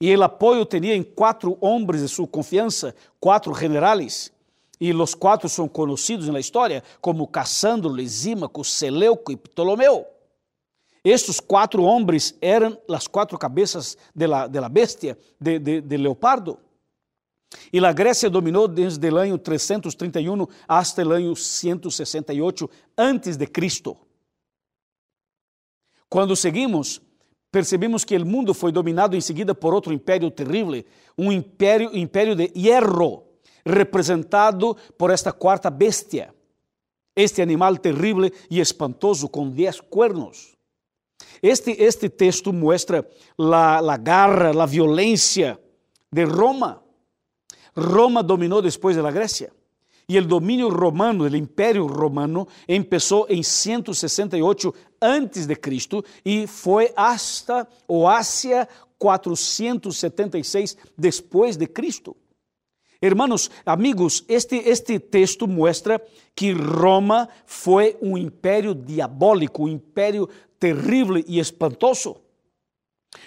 E 0.00 0.16
o 0.16 0.22
apoio 0.22 0.64
tinha 0.64 0.94
em 0.94 1.02
quatro 1.02 1.58
homens 1.60 2.00
de 2.00 2.08
sua 2.08 2.26
confiança, 2.26 2.94
quatro 3.20 3.54
generais. 3.54 4.32
E 4.80 4.92
os 4.94 5.14
quatro 5.14 5.46
são 5.46 5.68
conhecidos 5.68 6.26
na 6.28 6.40
história 6.40 6.82
como 7.02 7.26
Cassandro, 7.26 7.94
Lisímaco, 7.94 8.64
Seleuco 8.64 9.30
e 9.30 9.36
Ptolomeu. 9.36 10.06
Estes 11.04 11.38
quatro 11.38 11.82
homens 11.82 12.34
eram 12.40 12.78
as 12.90 13.06
quatro 13.06 13.38
cabeças 13.38 13.96
de 14.14 14.26
la, 14.26 14.46
de 14.46 14.58
la 14.58 14.70
bestia, 14.70 15.18
de, 15.38 15.58
de, 15.58 15.80
de 15.82 15.96
leopardo. 15.98 16.58
E 17.72 17.84
a 17.84 17.92
Grécia 17.92 18.30
dominou 18.30 18.68
desde 18.68 19.10
o 19.10 19.16
ano 19.16 19.38
331 19.38 20.46
hasta 20.66 21.06
o 21.06 21.12
ano 21.12 21.36
168 21.36 22.70
antes 22.96 23.36
de 23.36 23.46
Cristo. 23.46 23.96
Quando 26.08 26.36
seguimos, 26.36 27.00
percebemos 27.50 28.04
que 28.04 28.16
o 28.16 28.26
mundo 28.26 28.54
foi 28.54 28.70
dominado 28.70 29.16
em 29.16 29.20
seguida 29.20 29.54
por 29.54 29.74
outro 29.74 29.92
império 29.92 30.30
terrível, 30.30 30.84
um 31.16 31.32
império, 31.32 31.96
império 31.96 32.34
de 32.34 32.52
hierro, 32.54 33.24
representado 33.64 34.76
por 34.96 35.10
esta 35.10 35.32
quarta 35.32 35.70
bestia, 35.70 36.34
este 37.14 37.42
animal 37.42 37.78
terrível 37.78 38.30
e 38.50 38.60
espantoso 38.60 39.28
com 39.28 39.50
dez 39.50 39.80
cuernos. 39.80 40.54
Este, 41.42 41.70
este 41.82 42.08
texto 42.08 42.52
mostra 42.52 43.08
a 43.38 43.96
garra, 43.96 44.50
a 44.62 44.66
violência 44.66 45.58
de 46.12 46.24
Roma. 46.24 46.85
Roma 47.76 48.22
dominou 48.22 48.62
depois 48.62 48.96
da 48.96 49.10
Grécia. 49.10 49.52
E 50.08 50.16
o 50.18 50.24
domínio 50.24 50.68
romano, 50.68 51.24
o 51.24 51.36
Império 51.36 51.84
Romano, 51.86 52.46
começou 52.88 53.26
em 53.28 53.42
168 53.42 54.72
antes 55.02 55.46
de 55.46 55.56
Cristo 55.56 56.04
e 56.24 56.46
foi 56.46 56.92
hasta 56.94 57.66
o 57.88 58.06
Ásia 58.06 58.68
476 58.98 60.76
depois 60.96 61.56
de 61.56 61.66
Cristo. 61.66 62.16
Hermanos, 63.02 63.50
amigos, 63.64 64.24
este, 64.28 64.56
este 64.56 64.98
texto 64.98 65.46
mostra 65.46 66.00
que 66.34 66.52
Roma 66.52 67.28
foi 67.44 67.96
um 68.00 68.16
império 68.16 68.74
diabólico, 68.74 69.64
um 69.64 69.68
império 69.68 70.28
terrível 70.58 71.22
e 71.26 71.38
espantoso. 71.38 72.16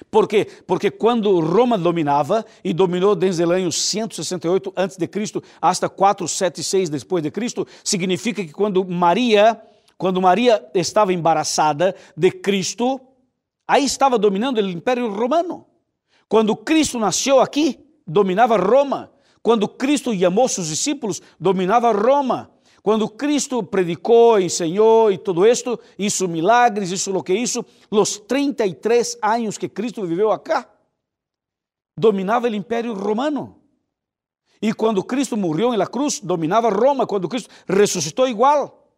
Por 0.09 0.27
quê? 0.27 0.47
Porque 0.65 0.89
quando 0.91 1.39
Roma 1.39 1.77
dominava, 1.77 2.45
e 2.63 2.73
dominou 2.73 3.15
desde 3.15 3.43
o 3.43 3.51
ano 3.51 3.71
168 3.71 4.73
a.C. 4.75 5.41
hasta 5.61 5.89
476 5.89 6.89
depois 6.89 7.23
de 7.23 7.31
Cristo, 7.31 7.67
significa 7.83 8.43
que 8.43 8.51
quando 8.51 8.85
Maria, 8.85 9.59
quando 9.97 10.21
Maria 10.21 10.65
estava 10.73 11.13
embaraçada 11.13 11.95
de 12.15 12.31
Cristo, 12.31 12.99
aí 13.67 13.83
estava 13.83 14.17
dominando 14.17 14.57
o 14.57 14.69
Império 14.69 15.11
Romano. 15.13 15.65
Quando 16.27 16.55
Cristo 16.55 16.99
nasceu 16.99 17.39
aqui, 17.39 17.79
dominava 18.05 18.57
Roma. 18.57 19.11
Quando 19.41 19.67
Cristo 19.67 20.17
chamou 20.17 20.47
seus 20.47 20.67
discípulos, 20.67 21.21
dominava 21.39 21.91
Roma. 21.91 22.51
Quando 22.81 23.09
Cristo 23.09 23.61
predicou, 23.61 24.39
ensinou 24.39 25.11
e 25.11 25.17
todo 25.17 25.45
esto, 25.45 25.79
hizo 25.97 26.27
milagres, 26.27 26.91
hizo 26.91 27.11
lo 27.11 27.23
que 27.23 27.33
hizo, 27.33 27.65
los 27.91 28.19
33 28.19 29.19
anos 29.21 29.57
que 29.57 29.67
Cristo 29.67 30.05
viveu 30.05 30.31
acá, 30.31 30.69
dominava 31.97 32.47
o 32.47 32.55
Império 32.55 32.93
Romano. 32.93 33.57
E 34.61 34.73
quando 34.73 35.03
Cristo 35.03 35.37
morreu 35.37 35.75
na 35.75 35.87
cruz, 35.87 36.19
dominava 36.19 36.69
Roma. 36.69 37.07
Quando 37.07 37.29
Cristo 37.29 37.49
ressuscitou, 37.67 38.27
igual. 38.27 38.91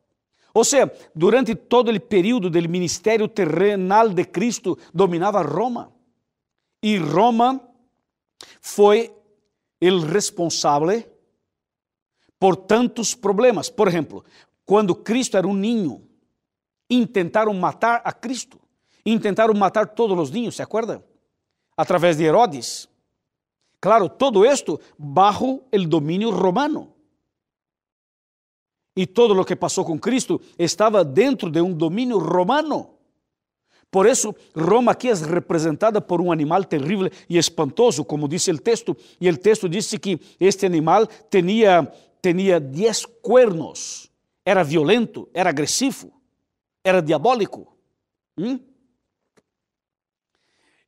Ou 0.53 0.63
seja, 0.63 0.91
durante 1.15 1.55
todo 1.55 1.91
o 1.91 1.99
período 1.99 2.49
do 2.49 2.69
ministério 2.69 3.27
terrenal 3.27 4.09
de 4.09 4.25
Cristo, 4.25 4.77
dominava 4.93 5.41
Roma. 5.41 5.91
E 6.83 6.97
Roma 6.97 7.61
foi 8.59 9.13
o 9.81 9.99
responsável 9.99 11.03
por 12.41 12.55
tantos 12.55 13.13
problemas. 13.13 13.69
Por 13.69 13.87
exemplo, 13.87 14.25
quando 14.65 14.95
Cristo 14.95 15.37
era 15.37 15.47
um 15.47 15.53
ninho, 15.53 16.01
intentaram 16.89 17.53
matar 17.53 18.01
a 18.03 18.11
Cristo, 18.11 18.59
intentaram 19.05 19.53
matar 19.53 19.89
todos 19.89 20.17
os 20.17 20.31
ninhos, 20.31 20.55
se 20.55 20.63
acorda? 20.63 21.05
Através 21.77 22.17
de 22.17 22.23
Herodes. 22.23 22.89
Claro, 23.79 24.09
todo 24.09 24.43
esto 24.43 24.79
bajo 24.97 25.61
el 25.71 25.87
dominio 25.87 26.31
romano. 26.31 26.95
E 28.95 29.05
todo 29.05 29.39
o 29.39 29.45
que 29.45 29.55
passou 29.55 29.85
com 29.85 29.99
Cristo 29.99 30.41
estava 30.57 31.05
dentro 31.05 31.47
de 31.47 31.61
um 31.61 31.71
domínio 31.71 32.17
romano. 32.17 32.95
Por 33.91 34.07
isso, 34.07 34.33
Roma 34.55 34.93
aqui 34.93 35.09
é 35.09 35.13
representada 35.13 36.01
por 36.01 36.19
um 36.19 36.31
animal 36.31 36.63
terrível 36.63 37.07
e 37.29 37.37
espantoso, 37.37 38.03
como 38.03 38.27
diz 38.27 38.47
o 38.47 38.57
texto, 38.57 38.97
e 39.19 39.29
o 39.29 39.37
texto 39.37 39.69
disse 39.69 39.99
que 39.99 40.19
este 40.39 40.65
animal 40.65 41.05
tinha 41.29 41.91
tinha 42.21 42.59
dez 42.59 43.05
cuernos, 43.21 44.11
era 44.45 44.63
violento, 44.63 45.29
era 45.33 45.49
agressivo, 45.49 46.11
era 46.83 47.01
diabólico. 47.01 47.75
Hum? 48.37 48.59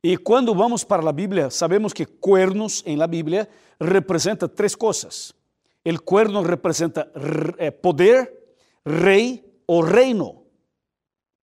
E 0.02 0.18
quando 0.18 0.54
vamos 0.54 0.84
para 0.84 1.08
a 1.08 1.12
Bíblia, 1.12 1.50
sabemos 1.50 1.92
que 1.92 2.04
cuernos 2.04 2.82
em 2.84 2.96
la 2.96 3.06
Bíblia 3.06 3.48
representa 3.80 4.46
três 4.46 4.74
coisas. 4.74 5.34
O 5.86 6.02
cuerno 6.02 6.42
representa 6.42 7.10
eh, 7.58 7.70
poder, 7.70 8.32
rei 8.84 9.42
ou 9.66 9.80
reino. 9.82 10.44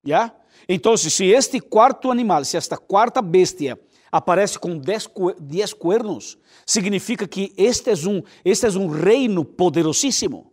¿Ya? 0.04 0.36
Então, 0.70 0.96
se 0.96 1.26
este 1.32 1.60
quarto 1.60 2.12
animal, 2.12 2.46
se 2.46 2.56
esta 2.56 2.78
quarta 2.78 3.22
bestia 3.22 3.80
aparece 4.12 4.60
com 4.60 4.78
dez, 4.78 5.08
dez 5.40 5.74
cuernos, 5.74 6.38
significa 6.66 7.28
que 7.28 7.54
este 7.56 7.92
é 7.92 7.94
um, 8.10 8.22
este 8.44 8.66
é 8.66 8.70
um 8.72 8.88
reino 8.88 9.46
poderosíssimo. 9.46 10.52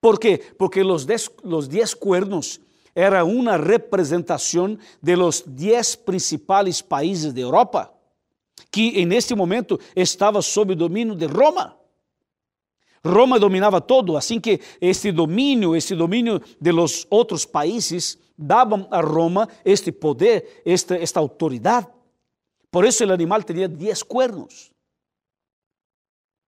¿Por 0.00 0.18
quê? 0.18 0.40
Porque 0.58 0.82
os 0.82 1.04
dez, 1.04 1.30
los 1.42 1.68
diez 1.68 1.94
cuernos 1.94 2.60
era 2.94 3.24
uma 3.24 3.56
representação 3.56 4.76
de 5.02 5.16
los 5.16 5.42
dez 5.46 5.94
principais 5.94 6.82
países 6.82 7.32
de 7.32 7.40
Europa, 7.40 7.92
que 8.70 9.00
em 9.00 9.12
este 9.14 9.34
momento 9.34 9.78
estava 9.94 10.42
sob 10.42 10.74
domínio 10.74 11.14
de 11.14 11.26
Roma. 11.26 11.76
Roma 13.02 13.38
dominava 13.38 13.80
todo, 13.80 14.16
assim 14.16 14.38
que 14.38 14.60
este 14.80 15.10
domínio, 15.10 15.74
este 15.74 15.94
domínio 15.94 16.40
de 16.60 16.70
los 16.70 17.06
outros 17.08 17.46
países, 17.46 18.18
davam 18.36 18.86
a 18.90 19.00
Roma 19.00 19.48
este 19.64 19.90
poder, 19.92 20.62
esta, 20.64 20.96
esta 20.96 21.20
autoridade. 21.20 21.88
Por 22.70 22.84
isso 22.84 23.04
o 23.04 23.12
animal 23.12 23.42
tinha 23.42 23.68
dez 23.68 24.02
cuernos. 24.02 24.72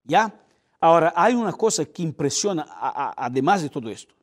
¿Ya? 0.05 0.33
Ahora, 0.79 1.13
hay 1.15 1.33
una 1.33 1.53
cosa 1.53 1.85
que 1.85 2.03
impresiona, 2.03 2.65
a, 2.67 3.09
a, 3.09 3.25
además 3.25 3.61
de 3.61 3.69
todo 3.69 3.89
esto. 3.89 4.13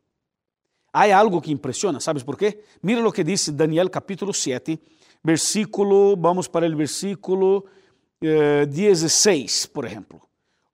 Hay 0.93 1.11
algo 1.11 1.41
que 1.41 1.51
impresiona, 1.51 2.01
¿sabes 2.01 2.25
por 2.25 2.37
qué? 2.37 2.65
Mira 2.83 3.01
lo 3.01 3.13
que 3.13 3.23
dice 3.23 3.53
Daniel 3.53 3.91
capítulo 3.91 4.33
7, 4.33 4.79
versículo, 5.23 6.17
vamos 6.17 6.49
para 6.49 6.67
el 6.67 6.75
versículo 6.75 7.65
eh, 8.21 8.67
16, 8.69 9.69
por 9.69 9.87
ejemplo. 9.87 10.21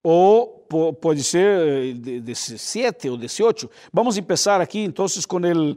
Ou 0.03 0.65
pode 1.01 1.23
ser 1.23 1.95
17 1.95 3.11
ou 3.11 3.17
18. 3.17 3.69
Vamos 3.93 4.17
empezar 4.17 4.61
aqui, 4.61 4.85
então, 4.85 5.07
com 5.29 5.45
el, 5.45 5.77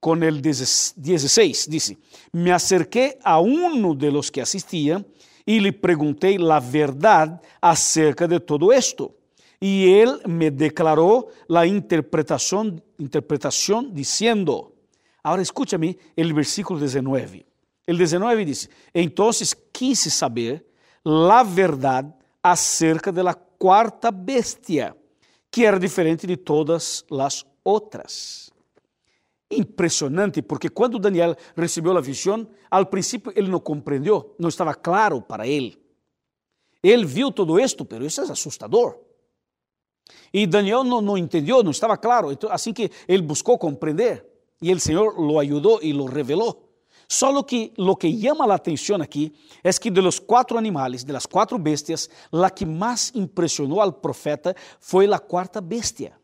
com 0.00 0.22
el 0.24 0.40
16. 0.40 1.68
Dice: 1.68 1.98
Me 2.32 2.50
acerqué 2.52 3.18
a 3.22 3.38
uno 3.38 3.94
de 3.94 4.10
los 4.10 4.30
que 4.30 4.40
assistían 4.40 5.06
e 5.46 5.58
lhe 5.60 5.72
perguntei 5.72 6.38
a 6.38 6.58
verdade 6.58 7.38
acerca 7.60 8.26
de 8.26 8.40
todo 8.40 8.72
esto. 8.72 9.14
E 9.60 9.84
ele 9.84 10.26
me 10.26 10.50
declarou 10.50 11.30
a 11.54 11.66
interpretação, 11.66 12.76
interpretação 12.98 13.90
dizendo: 13.90 14.72
Agora 15.22 15.42
escúchame 15.42 15.98
o 16.16 16.34
versículo 16.34 16.80
19. 16.80 17.44
El 17.86 17.98
19 17.98 18.44
diz: 18.44 18.70
Então 18.94 19.30
quise 19.72 20.10
saber 20.10 20.64
a 21.04 21.42
verdade 21.42 22.12
acerca 22.42 23.12
de 23.12 23.22
la 23.22 23.34
quarta 23.34 24.10
bestia, 24.10 24.96
que 25.50 25.66
era 25.66 25.78
diferente 25.78 26.26
de 26.26 26.36
todas 26.36 27.04
as 27.10 27.44
outras. 27.62 28.50
Impressionante, 29.50 30.42
porque 30.42 30.68
quando 30.68 30.98
Daniel 30.98 31.36
recebeu 31.56 31.96
a 31.96 32.00
visão, 32.00 32.46
al 32.70 32.86
princípio 32.86 33.32
ele 33.34 33.48
não 33.48 33.58
compreendeu, 33.58 34.34
não 34.38 34.48
estava 34.48 34.74
claro 34.74 35.20
para 35.20 35.46
ele. 35.46 35.76
Ele 36.82 37.04
viu 37.04 37.32
todo 37.32 37.58
isto, 37.58 37.84
pero 37.84 38.06
isso 38.06 38.20
é 38.20 38.24
assustador. 38.24 38.96
E 40.32 40.46
Daniel 40.46 40.84
não, 40.84 41.00
não 41.00 41.18
entendeu, 41.18 41.62
não 41.62 41.72
estava 41.72 41.96
claro. 41.96 42.30
Então, 42.30 42.50
assim 42.50 42.72
que 42.72 42.90
ele 43.08 43.22
buscou 43.22 43.58
compreender, 43.58 44.24
e 44.62 44.72
o 44.72 44.78
Senhor 44.78 45.18
lo 45.18 45.38
ajudou 45.38 45.80
e 45.82 45.92
lo 45.92 46.06
revelou. 46.06 46.68
Solo 47.08 47.44
que 47.44 47.72
lo 47.76 47.96
que 47.96 48.16
llama 48.16 48.46
la 48.46 48.54
atención 48.54 49.02
aquí 49.02 49.34
es 49.64 49.80
que 49.80 49.90
de 49.90 50.00
los 50.00 50.20
cuatro 50.20 50.56
animales, 50.56 51.04
de 51.04 51.12
las 51.12 51.26
cuatro 51.26 51.58
bestias, 51.58 52.08
la 52.30 52.50
que 52.50 52.64
más 52.64 53.10
impresionó 53.16 53.82
al 53.82 53.96
profeta 54.00 54.54
fue 54.78 55.08
la 55.08 55.18
cuarta 55.18 55.60
bestia. 55.60 56.19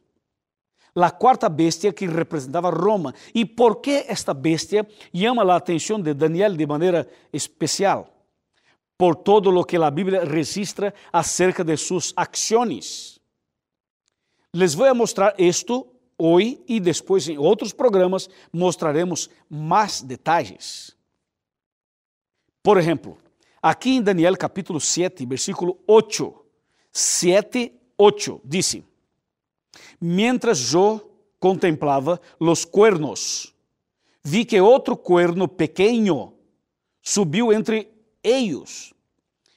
La 0.97 1.11
cuarta 1.11 1.51
bestia 1.51 1.95
que 1.95 2.07
representaba 2.07 2.71
Roma. 2.71 3.15
¿Y 3.35 3.45
por 3.45 3.83
qué 3.83 4.07
esta 4.09 4.33
bestia 4.33 4.89
llama 5.13 5.45
la 5.45 5.55
atención 5.55 6.03
de 6.03 6.15
Daniel 6.15 6.57
de 6.57 6.67
manera 6.67 7.07
especial? 7.31 8.11
Por 8.97 9.17
todo 9.17 9.53
lo 9.53 9.63
que 9.63 9.79
la 9.79 9.91
Biblia 9.91 10.25
registra 10.25 10.95
acerca 11.13 11.63
de 11.63 11.77
sus 11.77 12.15
acciones. 12.17 13.21
Les 14.53 14.75
voy 14.75 14.89
a 14.89 14.95
mostrar 14.95 15.35
esto 15.37 15.87
hoje 16.17 16.65
e 16.67 16.81
depois 16.81 17.29
em 17.29 17.37
outros 17.37 17.75
programas 17.75 18.31
mostraremos 18.51 19.29
mais 19.51 20.01
detalhes. 20.01 20.97
Por 22.63 22.79
exemplo, 22.79 23.19
aqui 23.61 23.97
em 23.97 24.03
Daniel 24.03 24.35
capítulo 24.39 24.81
7, 24.81 25.27
versículo 25.27 25.79
8, 25.87 26.35
7, 26.91 27.71
8, 27.99 28.41
diz: 28.43 28.83
Mientras 30.01 30.73
eu 30.73 31.01
contemplava 31.39 32.21
os 32.39 32.65
cuernos, 32.65 33.55
vi 34.25 34.45
que 34.45 34.61
outro 34.61 34.97
cuerno 34.97 35.47
pequeno 35.47 36.35
subiu 37.03 37.53
entre 37.53 37.89
eles, 38.23 38.93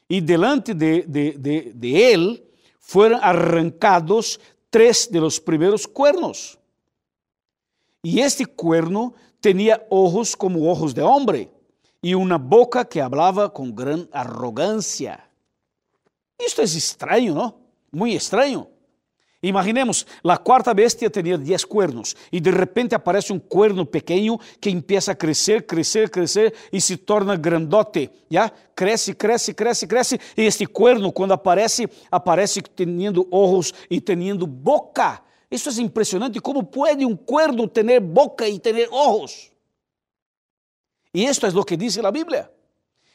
e 0.10 0.22
delante 0.22 0.74
de, 0.74 1.04
de, 1.04 1.32
de, 1.38 1.74
de 1.74 1.88
ele 1.96 2.44
foram 2.80 3.20
arrancados 3.22 4.40
tres 4.70 5.08
de 5.08 5.20
los 5.20 5.40
primeros 5.40 5.86
cuernos. 5.86 6.58
Y 8.04 8.20
este 8.20 8.46
cuerno 8.46 9.14
tenía 9.40 9.86
ojos 9.90 10.36
como 10.36 10.72
ojos 10.72 10.94
de 10.94 11.02
hombre 11.02 11.52
y 12.02 12.14
una 12.14 12.38
boca 12.38 12.86
que 12.86 13.02
hablaba 13.02 13.54
con 13.54 13.76
gran 13.76 14.10
arrogancia. 14.12 15.30
Esto 16.38 16.62
es 16.62 16.76
extraño, 16.76 17.34
¿no? 17.34 17.60
Muy 17.92 18.16
extraño. 18.16 18.70
Imaginemos, 19.42 20.06
la 20.22 20.38
cuarta 20.38 20.74
bestia 20.74 21.10
tenía 21.10 21.38
diez 21.38 21.66
cuernos 21.66 22.16
y 22.30 22.42
de 22.42 22.52
repente 22.52 22.94
aparece 22.94 23.32
un 23.32 23.40
cuerno 23.40 23.86
pequeño 23.86 24.38
que 24.60 24.70
empieza 24.70 25.14
a 25.14 25.16
crecer, 25.16 25.66
crecer, 25.66 26.12
crecer 26.12 26.54
y 26.72 26.82
se 26.82 26.98
torna 26.98 27.38
grandote, 27.38 28.12
¿ya? 28.30 28.54
Crece, 28.76 29.16
crece, 29.16 29.56
crece, 29.56 29.88
crece 29.88 30.20
y 30.36 30.46
este 30.46 30.68
cuerno 30.68 31.12
cuando 31.12 31.34
aparece, 31.36 31.90
aparece 32.12 32.62
teniendo 32.62 33.26
ojos 33.32 33.74
y 33.88 34.02
teniendo 34.02 34.46
boca. 34.46 35.24
Isso 35.50 35.70
é 35.70 35.82
impressionante, 35.82 36.40
como 36.40 36.64
pode 36.64 37.06
um 37.06 37.16
cuerno 37.16 37.68
ter 37.68 38.00
boca 38.00 38.48
e 38.48 38.60
ter 38.60 38.88
ojos? 38.92 39.52
E 41.14 41.26
isto 41.26 41.48
é 41.48 41.50
o 41.50 41.64
que 41.64 41.76
diz 41.76 41.98
a 41.98 42.12
Bíblia. 42.12 42.52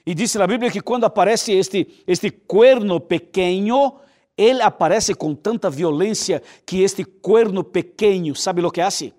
E 0.05 0.15
diz 0.15 0.35
a 0.37 0.47
Bíblia 0.47 0.71
que 0.71 0.81
quando 0.81 1.05
aparece 1.05 1.53
este, 1.53 1.87
este 2.07 2.31
cuerno 2.31 2.99
pequeno, 2.99 4.01
ele 4.37 4.63
aparece 4.63 5.15
com 5.15 5.35
tanta 5.35 5.71
violência 5.71 6.43
que 6.67 6.83
este 6.83 7.05
cuerno 7.05 7.63
pequeno, 7.63 8.35
sabe 8.35 8.65
o 8.65 8.71
que 8.71 8.81
hace? 8.81 9.15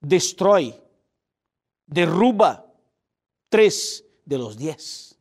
Destrói, 0.00 0.80
derruba 1.86 2.64
três 3.50 4.04
de 4.24 4.36
los 4.36 4.56
diez. 4.56 5.18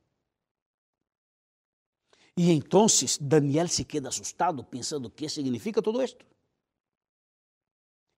E 2.37 2.51
então 2.51 2.85
Daniel 3.19 3.67
se 3.67 3.83
queda 3.83 4.09
assustado, 4.09 4.63
pensando: 4.63 5.09
que 5.09 5.27
significa 5.27 5.81
todo 5.81 6.03
isto? 6.03 6.25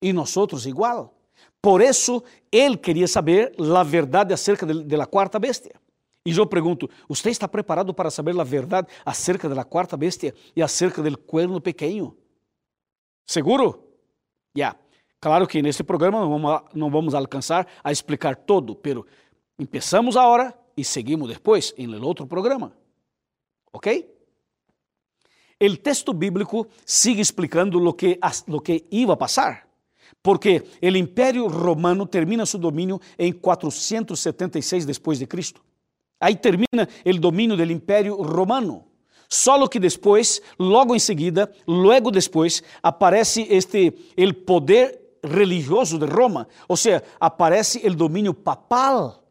E 0.02 0.12
nós 0.12 0.36
outros 0.36 0.66
igual. 0.66 1.16
Por 1.62 1.82
isso, 1.82 2.22
ele 2.52 2.78
queria 2.78 3.08
saber 3.08 3.56
a 3.58 3.84
verdade 3.84 4.34
acerca 4.34 4.66
la 4.98 5.06
quarta 5.06 5.40
bestia. 5.40 5.74
E 6.30 6.38
eu 6.38 6.46
pergunto: 6.46 6.88
você 7.08 7.32
está 7.32 7.48
preparado 7.48 7.92
para 7.92 8.12
saber 8.12 8.40
a 8.40 8.44
verdade 8.44 8.88
acerca 9.04 9.50
da 9.50 9.64
quarta 9.64 9.98
bestia 9.98 10.36
e 10.56 10.62
acerca 10.62 11.02
do 11.02 11.18
cuerno 11.18 11.60
pequeno? 11.60 12.16
Seguro? 13.26 13.84
Já. 14.56 14.76
Yeah. 14.76 14.80
Claro 15.20 15.48
que 15.48 15.62
neste 15.62 15.84
programa 15.84 16.22
não 16.22 16.30
vamos, 16.30 16.62
não 16.74 16.92
vamos 16.92 17.14
alcançar 17.16 17.68
a 17.84 17.92
explicar 17.92 18.36
todo, 18.36 18.76
pero 18.76 19.06
começamos 19.58 20.16
agora 20.16 20.58
e 20.78 20.84
seguimos 20.84 21.28
depois 21.28 21.74
em 21.78 21.94
outro 21.96 22.28
programa. 22.28 22.74
Ok? 23.74 24.08
O 25.62 25.78
texto 25.78 26.14
bíblico 26.14 26.68
sigue 26.86 27.22
explicando 27.22 27.84
o 27.84 27.94
que, 27.94 28.20
lo 28.48 28.62
que 28.62 28.86
passar, 29.18 29.68
porque 30.24 30.64
o 30.82 30.88
Império 30.96 31.48
Romano 31.48 32.06
termina 32.06 32.46
seu 32.46 32.60
domínio 32.60 33.02
em 33.18 33.34
476 33.34 34.86
depois 34.86 35.20
de 35.20 35.28
Cristo. 35.28 35.62
Aí 36.20 36.36
termina 36.36 36.88
o 37.06 37.14
domínio 37.18 37.56
do 37.56 37.64
Império 37.64 38.22
Romano. 38.22 38.84
Só 39.30 39.66
que 39.68 39.80
depois, 39.80 40.42
logo 40.58 40.96
em 40.96 41.00
seguida, 41.00 41.52
logo 41.68 42.10
depois, 42.10 42.64
aparece 42.82 43.46
este 43.50 43.94
el 44.18 44.34
poder 44.34 45.20
religioso 45.24 46.00
de 46.00 46.08
Roma, 46.08 46.48
ou 46.68 46.76
seja, 46.76 47.04
aparece 47.20 47.88
o 47.88 47.96
domínio 47.96 48.34
papal. 48.34 49.24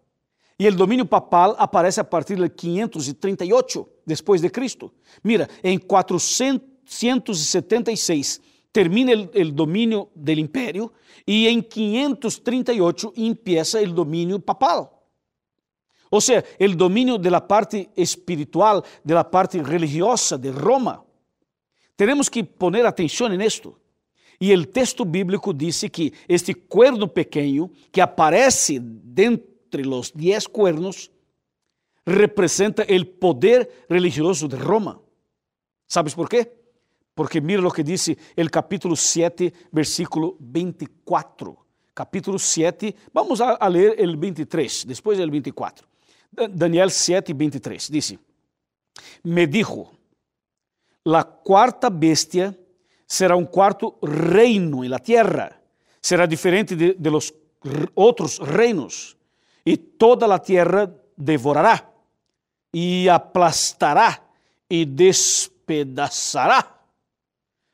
E 0.59 0.67
o 0.69 0.75
domínio 0.75 1.05
papal 1.07 1.55
aparece 1.59 2.01
a 2.01 2.05
partir 2.05 2.37
de 2.37 2.49
538 2.49 3.87
depois 4.07 4.41
de 4.41 4.49
Cristo. 4.51 4.93
Mira, 5.23 5.49
em 5.63 5.79
476 5.79 8.41
termina 8.73 9.13
o 9.13 9.53
domínio 9.53 10.09
do 10.15 10.33
império 10.33 10.91
e 11.27 11.49
em 11.49 11.63
538 11.63 13.13
empieza 13.17 13.81
o 13.81 13.93
domínio 13.93 14.39
papal. 14.41 14.98
O 16.11 16.21
sea, 16.21 16.45
el 16.59 16.77
dominio 16.77 17.19
de 17.19 17.31
la 17.31 17.47
parte 17.47 17.91
espiritual, 17.95 18.83
de 19.03 19.15
la 19.15 19.29
parte 19.31 19.63
religiosa 19.63 20.39
de 20.39 20.53
Roma. 20.53 21.05
Tenemos 21.97 22.31
que 22.31 22.45
poner 22.45 22.87
atención 22.87 23.33
en 23.33 23.41
esto. 23.41 23.79
E 24.41 24.55
o 24.55 24.65
texto 24.65 25.05
bíblico 25.05 25.53
dice 25.53 25.91
que 25.91 26.13
este 26.29 26.55
cuerno 26.55 27.13
pequeno 27.13 27.71
que 27.91 28.01
aparece 28.01 28.79
dentre 28.81 29.85
los 29.85 30.15
diez 30.15 30.47
cuernos 30.47 31.11
representa 32.07 32.85
el 32.85 33.09
poder 33.09 33.85
religioso 33.89 34.47
de 34.47 34.57
Roma. 34.57 35.01
¿Sabes 35.89 36.15
por 36.15 36.29
qué? 36.29 36.57
Porque 37.15 37.41
mira 37.41 37.61
lo 37.61 37.73
que 37.73 37.83
dice 37.83 38.17
el 38.37 38.49
capítulo 38.49 38.95
7, 38.95 39.53
versículo 39.73 40.37
24. 40.39 41.67
Capítulo 41.93 42.39
7, 42.39 42.95
vamos 43.13 43.41
a, 43.41 43.55
a 43.55 43.69
ler 43.69 43.97
el 43.99 44.17
23, 44.17 44.87
después 44.87 45.19
el 45.19 45.33
24. 45.33 45.88
Daniel 46.31 46.91
7, 46.91 47.33
23, 47.33 47.91
dice, 47.91 48.19
me 49.23 49.47
dijo, 49.47 49.93
la 51.05 51.25
cuarta 51.25 51.89
bestia 51.91 52.57
será 53.07 53.35
un 53.35 53.47
cuarto 53.47 53.99
reino 54.03 54.85
en 54.85 54.91
la 54.91 54.99
tierra. 54.99 55.61
Será 56.01 56.27
diferente 56.27 56.77
de, 56.77 56.95
de 56.99 57.11
los 57.11 57.35
otros 57.95 58.39
reinos. 58.39 59.17
Y 59.65 59.77
toda 59.77 60.27
la 60.27 60.41
tierra 60.41 60.91
devorará 61.17 61.91
y 62.71 63.09
aplastará 63.09 64.23
y 64.69 64.85
despedazará. 64.85 66.79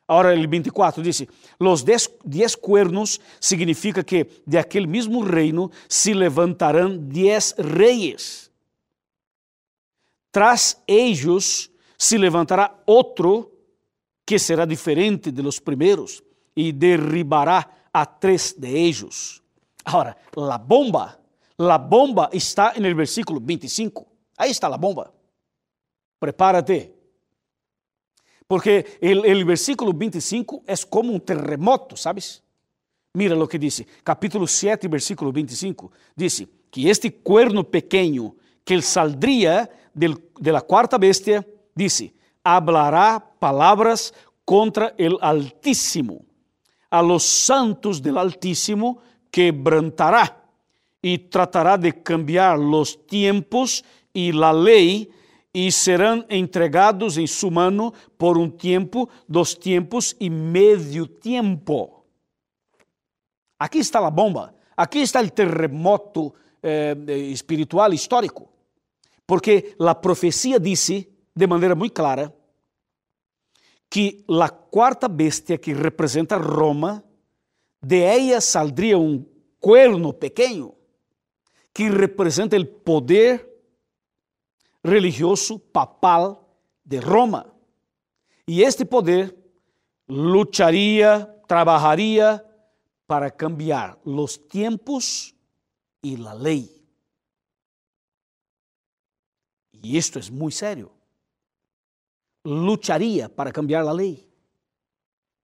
Ahora 0.07 0.33
el 0.33 0.47
24 0.47 1.01
dice, 1.01 1.27
los 1.57 1.83
diez, 1.83 2.11
diez, 2.23 2.55
cuernos 2.55 3.19
significa 3.39 4.03
que 4.03 4.43
de 4.45 4.59
aquel 4.59 4.87
mismo 4.87 5.23
reino 5.25 5.71
se 5.87 6.13
levantarán 6.13 7.09
diez 7.09 7.55
reyes. 7.57 8.44
Tras 10.35 10.83
ellos 10.85 11.71
se 11.95 12.19
levantará 12.19 12.83
otro 12.87 13.53
que 14.25 14.37
será 14.37 14.65
diferente 14.65 15.31
de 15.31 15.41
los 15.41 15.61
primeros 15.61 16.21
y 16.53 16.73
derribará 16.73 17.87
a 17.93 18.19
tres 18.19 18.53
de 18.59 18.69
ellos. 18.69 19.41
Ahora, 19.85 20.17
la 20.35 20.57
bomba, 20.57 21.17
la 21.55 21.77
bomba 21.77 22.27
está 22.33 22.73
en 22.75 22.83
el 22.83 22.95
versículo 22.95 23.39
25. 23.41 24.05
Ahí 24.35 24.51
está 24.51 24.67
la 24.67 24.75
bomba. 24.75 25.09
Prepárate. 26.19 26.93
Porque 28.45 28.97
el, 28.99 29.23
el, 29.23 29.45
versículo 29.45 29.93
25 29.93 30.63
es 30.67 30.85
como 30.85 31.13
un 31.13 31.21
terremoto, 31.21 31.95
¿sabes? 31.95 32.43
Mira 33.13 33.35
lo 33.35 33.47
que 33.47 33.57
dice, 33.57 33.87
capítulo 34.03 34.45
7, 34.47 34.85
versículo 34.89 35.31
25. 35.31 35.93
Dice 36.13 36.45
que 36.69 36.89
este 36.89 37.21
cuerno 37.21 37.63
pequeño 37.63 38.35
que 38.65 38.81
saldría 38.81 39.69
del, 39.93 40.21
de 40.37 40.51
la 40.51 40.59
cuarta 40.59 40.97
bestia, 40.97 41.47
dice, 41.73 42.13
hablará 42.43 43.23
palabras 43.39 44.13
contra 44.43 44.93
el 44.97 45.17
Altísimo. 45.21 46.25
A 46.89 47.01
los 47.01 47.23
santos 47.23 48.01
del 48.01 48.17
Altísimo 48.17 48.99
quebrantará 49.31 50.43
y 51.01 51.17
tratará 51.17 51.77
de 51.77 52.01
cambiar 52.01 52.57
los 52.57 53.05
tiempos 53.05 53.85
y 54.11 54.31
la 54.31 54.51
ley 54.51 55.09
e 55.53 55.71
serão 55.71 56.25
entregados 56.29 57.17
em 57.17 57.25
sua 57.25 57.49
mão 57.49 57.93
por 58.17 58.37
um 58.37 58.49
tempo, 58.49 59.09
dois 59.27 59.53
tempos 59.53 60.13
e 60.19 60.29
meio 60.29 61.07
tempo. 61.07 62.03
Aqui 63.57 63.79
está 63.79 64.05
a 64.05 64.11
bomba, 64.11 64.53
aqui 64.75 64.99
está 64.99 65.21
o 65.21 65.29
terremoto 65.29 66.33
eh, 66.61 66.95
espiritual 67.31 67.93
histórico, 67.93 68.49
porque 69.25 69.75
a 69.79 69.95
profecia 69.95 70.59
disse 70.59 71.09
de 71.35 71.47
maneira 71.47 71.75
muito 71.75 71.93
clara 71.93 72.33
que 73.89 74.25
a 74.29 74.49
quarta 74.49 75.07
bestia 75.07 75.57
que 75.57 75.73
representa 75.73 76.37
Roma, 76.37 77.03
de 77.81 77.97
ella 77.97 78.41
saldria 78.41 78.97
um 78.97 79.25
cuerno 79.59 80.13
pequeno 80.13 80.75
que 81.73 81.89
representa 81.89 82.57
o 82.57 82.65
poder 82.65 83.47
religioso 84.83 85.59
papal 85.59 86.57
de 86.83 86.99
Roma. 86.99 87.53
E 88.47 88.61
este 88.61 88.85
poder 88.85 89.35
lutaria, 90.07 91.25
trabalharia 91.47 92.43
para 93.07 93.31
cambiar 93.31 93.97
os 94.03 94.37
tempos 94.37 95.35
e 96.03 96.15
a 96.25 96.33
lei. 96.33 96.74
E 99.83 99.97
isto 99.97 100.19
é 100.19 100.31
muito 100.31 100.55
sério. 100.55 100.91
Lutaria 102.43 103.27
para 103.27 103.51
cambiar 103.51 103.85
a 103.87 103.91
lei. 103.91 104.29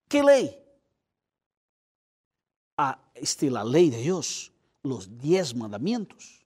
Que 0.07 0.21
lei? 0.21 0.61
Ah, 2.77 2.99
esta 3.15 3.45
é 3.45 3.49
a 3.49 3.63
lei 3.63 3.89
de 3.89 4.03
Deus, 4.03 4.51
os 4.83 5.07
dez 5.07 5.53
mandamentos. 5.53 6.45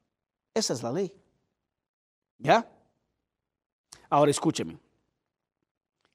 Essa 0.54 0.74
é 0.74 0.86
a 0.86 0.91
lei. 0.91 1.13
¿Ya? 2.39 2.69
Ahora 4.10 4.32
escúcheme. 4.32 4.78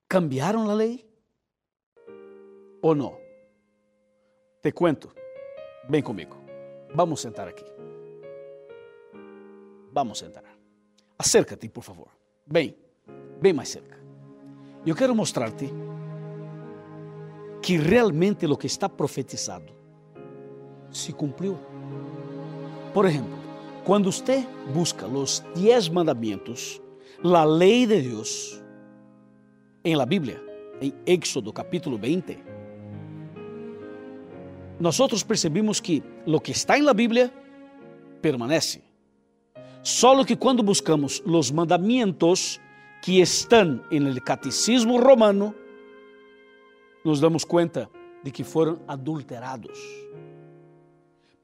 ¿Cambiaron 0.07 0.67
la 0.67 0.75
ley 0.75 1.07
o 2.83 2.95
no? 2.95 3.19
Te 4.63 4.73
cuento. 4.73 5.13
Ven 5.89 6.03
conmigo. 6.03 6.37
Vamos 6.95 7.21
a 7.21 7.23
sentar 7.23 7.49
aquí. 7.49 7.65
Vamos 9.93 10.23
a 10.23 10.25
sentar. 10.27 10.50
Acércate, 11.21 11.69
por 11.69 11.85
favor. 11.85 12.09
Ven, 12.47 12.75
ven 13.43 13.53
mais 13.53 13.69
cerca. 13.69 13.99
Eu 14.87 14.97
quero 14.97 15.15
mostrar-te 15.15 15.71
que 17.61 17.77
realmente 17.77 18.47
o 18.47 18.57
que 18.57 18.67
está 18.67 18.89
profetizado 18.89 19.71
se 20.91 21.13
cumpriu. 21.13 21.59
Por 22.95 23.05
exemplo, 23.05 23.37
quando 23.85 24.11
você 24.11 24.47
busca 24.73 25.07
os 25.07 25.45
dez 25.55 25.91
mandamentos, 25.91 26.81
la 27.23 27.45
ley 27.45 27.85
de 27.85 28.01
Dios 28.01 28.59
en 29.85 29.99
la 29.99 30.07
Biblia, 30.07 30.43
en 30.81 30.95
Éxodo 31.05 31.53
capítulo 31.53 31.99
20, 31.99 32.43
nosotros 34.79 35.23
percebimos 35.23 35.83
que 35.83 36.03
lo 36.25 36.41
que 36.41 36.53
está 36.53 36.79
en 36.79 36.87
la 36.87 36.95
Biblia 36.95 37.31
permanece. 38.23 38.90
Solo 39.83 40.25
que 40.25 40.37
cuando 40.37 40.63
buscamos 40.63 41.23
los 41.25 41.53
mandamientos 41.53 42.61
que 43.03 43.25
en 43.91 44.07
el 44.07 44.23
catecismo 44.23 44.99
romano, 45.01 45.55
nos 47.03 47.21
damos 47.21 47.47
cuenta 47.47 47.89
de 48.23 48.31
que 48.31 48.45
fueron 48.45 48.83
adulterados. 48.87 49.79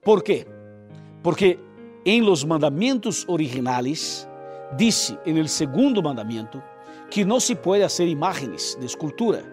¿Por 0.03 0.23
qué? 0.23 0.47
Porque 1.23 1.59
en 2.05 2.25
los 2.25 2.45
mandamientos 2.47 3.25
originales 3.27 4.29
disse 4.77 5.19
no 5.25 5.49
segundo 5.49 6.03
mandamento 6.03 6.63
que 7.11 7.25
não 7.25 7.41
se 7.41 7.55
pode 7.55 7.83
fazer 7.83 8.07
imagens 8.07 8.75
de 8.77 8.87
escultura 8.87 9.45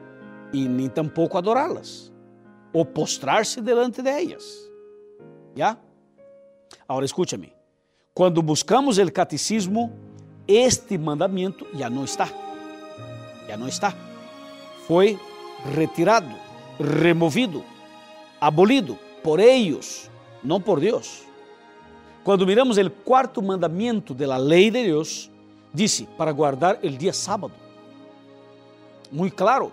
e 0.52 0.67
nem 0.67 0.89
tampouco 0.89 1.38
adorá-las 1.38 2.12
ou 2.74 2.84
postrar-se 2.86 3.62
delante 3.62 4.02
de 4.02 4.10
ellas. 4.10 4.69
¿Ya? 5.56 5.78
Agora 6.88 7.06
escúchame. 7.06 7.62
Quando 8.15 8.43
buscamos 8.43 8.99
o 8.99 9.12
catecismo, 9.12 9.91
este 10.47 10.99
mandamento 10.99 11.65
já 11.73 11.89
não 11.89 12.06
está. 12.06 12.30
Já 13.47 13.58
não 13.58 13.67
está. 13.67 13.91
Foi 14.88 15.19
retirado, 15.73 16.30
removido, 16.80 17.63
abolido 18.39 18.99
por 19.23 19.39
eles, 19.39 20.12
não 20.43 20.62
por 20.62 20.80
Deus. 20.80 21.23
Quando 22.23 22.45
miramos 22.45 22.78
o 22.78 22.89
quarto 22.91 23.41
mandamento 23.41 24.13
da 24.13 24.38
lei 24.38 24.69
de 24.69 24.84
Deus, 24.84 25.32
disse 25.73 26.06
para 26.15 26.32
guardar 26.32 26.78
o 26.84 26.89
dia 26.91 27.13
sábado. 27.13 27.56
Muito 29.12 29.36
claro. 29.36 29.71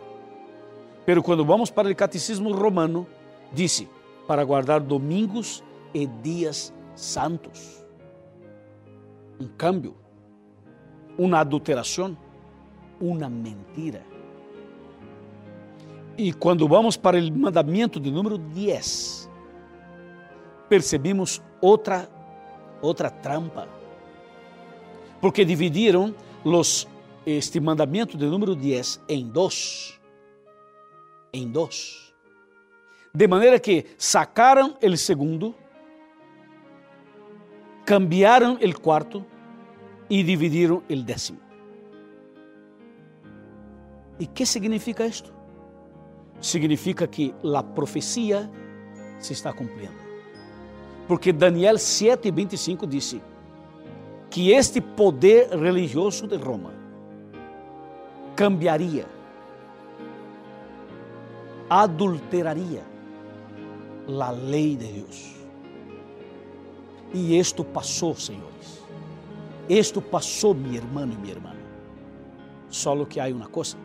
Pero 1.05 1.23
quando 1.23 1.45
vamos 1.45 1.71
para 1.71 1.91
o 1.91 1.95
catecismo 1.95 2.53
romano, 2.53 3.07
disse 3.53 3.87
para 4.27 4.43
guardar 4.45 4.81
domingos 4.81 5.63
e 5.93 6.07
dias 6.07 6.73
santos. 6.97 7.80
Um 9.41 9.49
cambio, 9.49 9.97
uma 11.19 11.41
adulteração, 11.41 12.17
uma 13.01 13.29
mentira. 13.29 14.05
E 16.19 16.33
quando 16.33 16.69
vamos 16.69 16.97
para 16.97 17.19
o 17.19 17.39
mandamento 17.39 17.99
de 17.99 18.11
número 18.11 18.37
10, 18.37 19.31
percebemos 20.69 21.43
outra 21.61 22.09
outra 22.83 23.11
trampa. 23.11 23.69
Porque 25.21 25.45
dividiram 25.45 26.15
los, 26.45 26.89
este 27.27 27.61
mandamento 27.61 28.17
de 28.17 28.27
número 28.27 28.55
10 28.55 29.01
em 29.09 29.27
dois. 29.27 30.01
Em 31.33 31.49
dois. 31.49 32.13
De 33.15 33.27
maneira 33.27 33.59
que 33.59 33.87
sacaram 33.99 34.77
o 34.83 34.97
segundo, 34.97 35.55
cambiaram 37.91 38.57
o 38.63 38.81
quarto 38.81 39.27
e 40.09 40.23
dividiram 40.23 40.81
o 40.89 40.97
décimo. 41.03 41.41
E 44.17 44.27
que 44.27 44.47
significa 44.47 45.05
isto? 45.05 45.35
Significa 46.41 47.09
que 47.09 47.35
a 47.53 47.65
profecia 47.65 48.49
se 49.19 49.33
está 49.33 49.53
cumprindo. 49.53 49.99
Porque 51.09 51.33
Daniel 51.33 51.81
7, 51.81 52.31
25 52.31 52.87
disse 52.87 53.21
que 54.31 54.53
este 54.53 54.81
poder 54.81 55.49
religioso 55.59 56.29
de 56.29 56.37
Roma 56.37 56.73
cambiaria, 58.37 59.07
adulteraria 61.69 62.85
a 64.07 64.31
lei 64.31 64.77
de 64.77 64.93
Deus. 64.93 65.40
E 67.13 67.39
isto 67.39 67.65
passou, 67.65 68.15
senhores. 68.15 68.81
Isto 69.69 70.01
passou, 70.01 70.55
meu 70.55 70.73
irmão 70.73 71.05
e 71.05 71.17
minha 71.17 71.35
irmã. 71.35 71.53
Só 72.69 73.05
que 73.05 73.19
há 73.19 73.27
uma 73.27 73.47
coisa. 73.47 73.77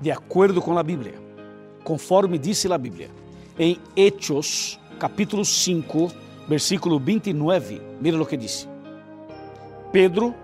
de 0.00 0.10
acordo 0.10 0.62
com 0.62 0.78
a 0.78 0.82
Bíblia, 0.82 1.14
conforme 1.84 2.38
disse 2.38 2.72
a 2.72 2.78
Bíblia. 2.78 3.10
Em 3.58 3.78
Hechos, 3.94 4.80
capítulo 4.98 5.44
5, 5.44 6.10
versículo 6.48 6.98
29, 6.98 7.82
mira 8.00 8.20
o 8.20 8.24
que 8.24 8.36
disse. 8.36 8.66
Pedro 9.92 10.34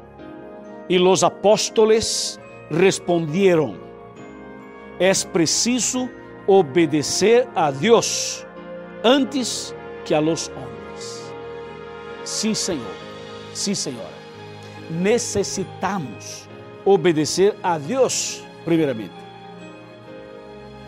e 0.89 0.99
os 0.99 1.25
apóstoles 1.25 2.39
responderam: 2.71 3.77
É 5.01 5.13
preciso 5.33 6.09
obedecer 6.47 7.49
a 7.55 7.71
Deus 7.71 8.47
antes 9.03 9.75
que 10.07 10.15
a 10.15 10.21
los 10.21 10.49
homens. 10.49 11.33
Sim, 12.25 12.55
Senhor. 12.55 12.95
Sim, 13.53 13.75
Senhora. 13.75 14.17
Necessitamos 14.89 16.49
obedecer 16.85 17.57
a 17.63 17.77
Deus 17.77 18.43
primeiramente 18.65 19.15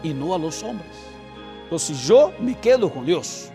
e 0.02 0.14
não 0.14 0.33
a 0.33 0.37
los 0.37 0.62
homens. 0.62 0.96
Então, 1.66 1.78
se 1.78 1.92
eu 2.11 2.33
me 2.38 2.54
quedo 2.54 2.88
com 2.88 3.04
Deus, 3.04 3.52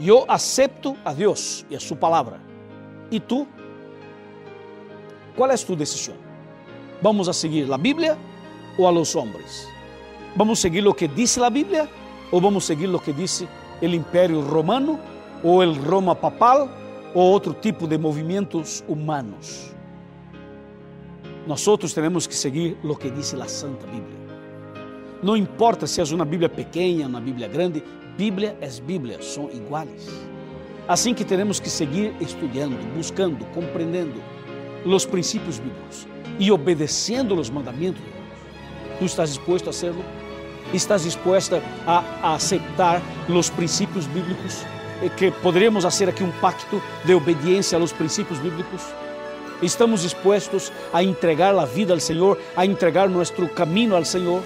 eu 0.00 0.24
acepto 0.28 0.96
a 1.04 1.12
Deus 1.12 1.66
e 1.68 1.76
a 1.76 1.80
sua 1.80 1.96
palavra. 1.96 2.40
E 3.10 3.18
tu? 3.18 3.46
Qual 5.36 5.50
é 5.50 5.54
a 5.54 5.58
tua 5.58 5.76
decisão? 5.76 6.14
Vamos 7.02 7.28
a 7.28 7.32
seguir 7.32 7.70
a 7.72 7.76
Bíblia 7.76 8.16
ou 8.78 8.86
a 8.86 8.90
los 8.90 9.14
homens? 9.14 9.66
Vamos 10.36 10.60
seguir 10.60 10.86
o 10.86 10.94
que 10.94 11.08
diz 11.08 11.36
a 11.38 11.50
Bíblia 11.50 11.88
ou 12.30 12.40
vamos 12.40 12.64
seguir 12.64 12.88
o 12.94 13.00
que 13.00 13.12
diz 13.12 13.44
o 13.80 13.86
Império 13.86 14.40
Romano 14.40 14.98
ou 15.42 15.62
o 15.62 15.72
Roma 15.72 16.14
Papal 16.14 16.68
ou 17.14 17.22
outro 17.22 17.52
tipo 17.52 17.86
de 17.86 17.96
movimentos 17.96 18.84
humanos? 18.88 19.74
Nós 21.46 21.64
temos 21.94 22.26
que 22.26 22.34
seguir 22.34 22.76
o 22.84 22.94
que 22.94 23.10
diz 23.10 23.32
a 23.34 23.48
Santa 23.48 23.86
Bíblia. 23.86 24.18
Não 25.22 25.36
importa 25.36 25.86
se 25.86 26.00
é 26.00 26.04
uma 26.14 26.24
Bíblia 26.24 26.48
pequena, 26.48 27.08
uma 27.08 27.20
Bíblia 27.20 27.48
grande, 27.48 27.82
Bíblia 28.16 28.56
é 28.60 28.68
Bíblia, 28.80 29.22
são 29.22 29.50
iguais. 29.50 30.08
Assim 30.86 31.14
que 31.14 31.24
teremos 31.24 31.60
que 31.60 31.68
seguir 31.68 32.14
estudando, 32.20 32.76
buscando, 32.94 33.44
compreendendo 33.54 34.20
os 34.84 35.04
princípios 35.04 35.58
bíblicos 35.58 36.06
e 36.38 36.50
obedecendo 36.50 37.34
os 37.34 37.50
mandamentos 37.50 38.02
de 38.02 38.10
Deus. 38.10 38.98
Tu 38.98 39.04
estás 39.04 39.30
disposto 39.30 39.66
a 39.66 39.70
hacerlo? 39.70 40.04
Estás 40.72 41.02
disposta 41.04 41.62
a, 41.86 42.34
aceitar 42.34 43.00
os 43.28 43.48
princípios 43.48 44.06
bíblicos? 44.06 44.64
Que 45.16 45.30
poderíamos 45.30 45.84
fazer 45.84 46.08
aqui 46.08 46.22
um 46.22 46.32
pacto 46.32 46.82
de 47.04 47.14
obediência 47.14 47.78
aos 47.78 47.92
princípios 47.92 48.38
bíblicos? 48.38 48.82
Estamos 49.62 50.02
dispostos 50.02 50.70
a 50.92 51.02
entregar 51.02 51.56
a 51.56 51.64
vida 51.64 51.94
ao 51.94 52.00
Senhor, 52.00 52.38
a 52.54 52.66
entregar 52.66 53.08
nosso 53.08 53.32
caminho 53.48 53.96
ao 53.96 54.04
Senhor? 54.04 54.42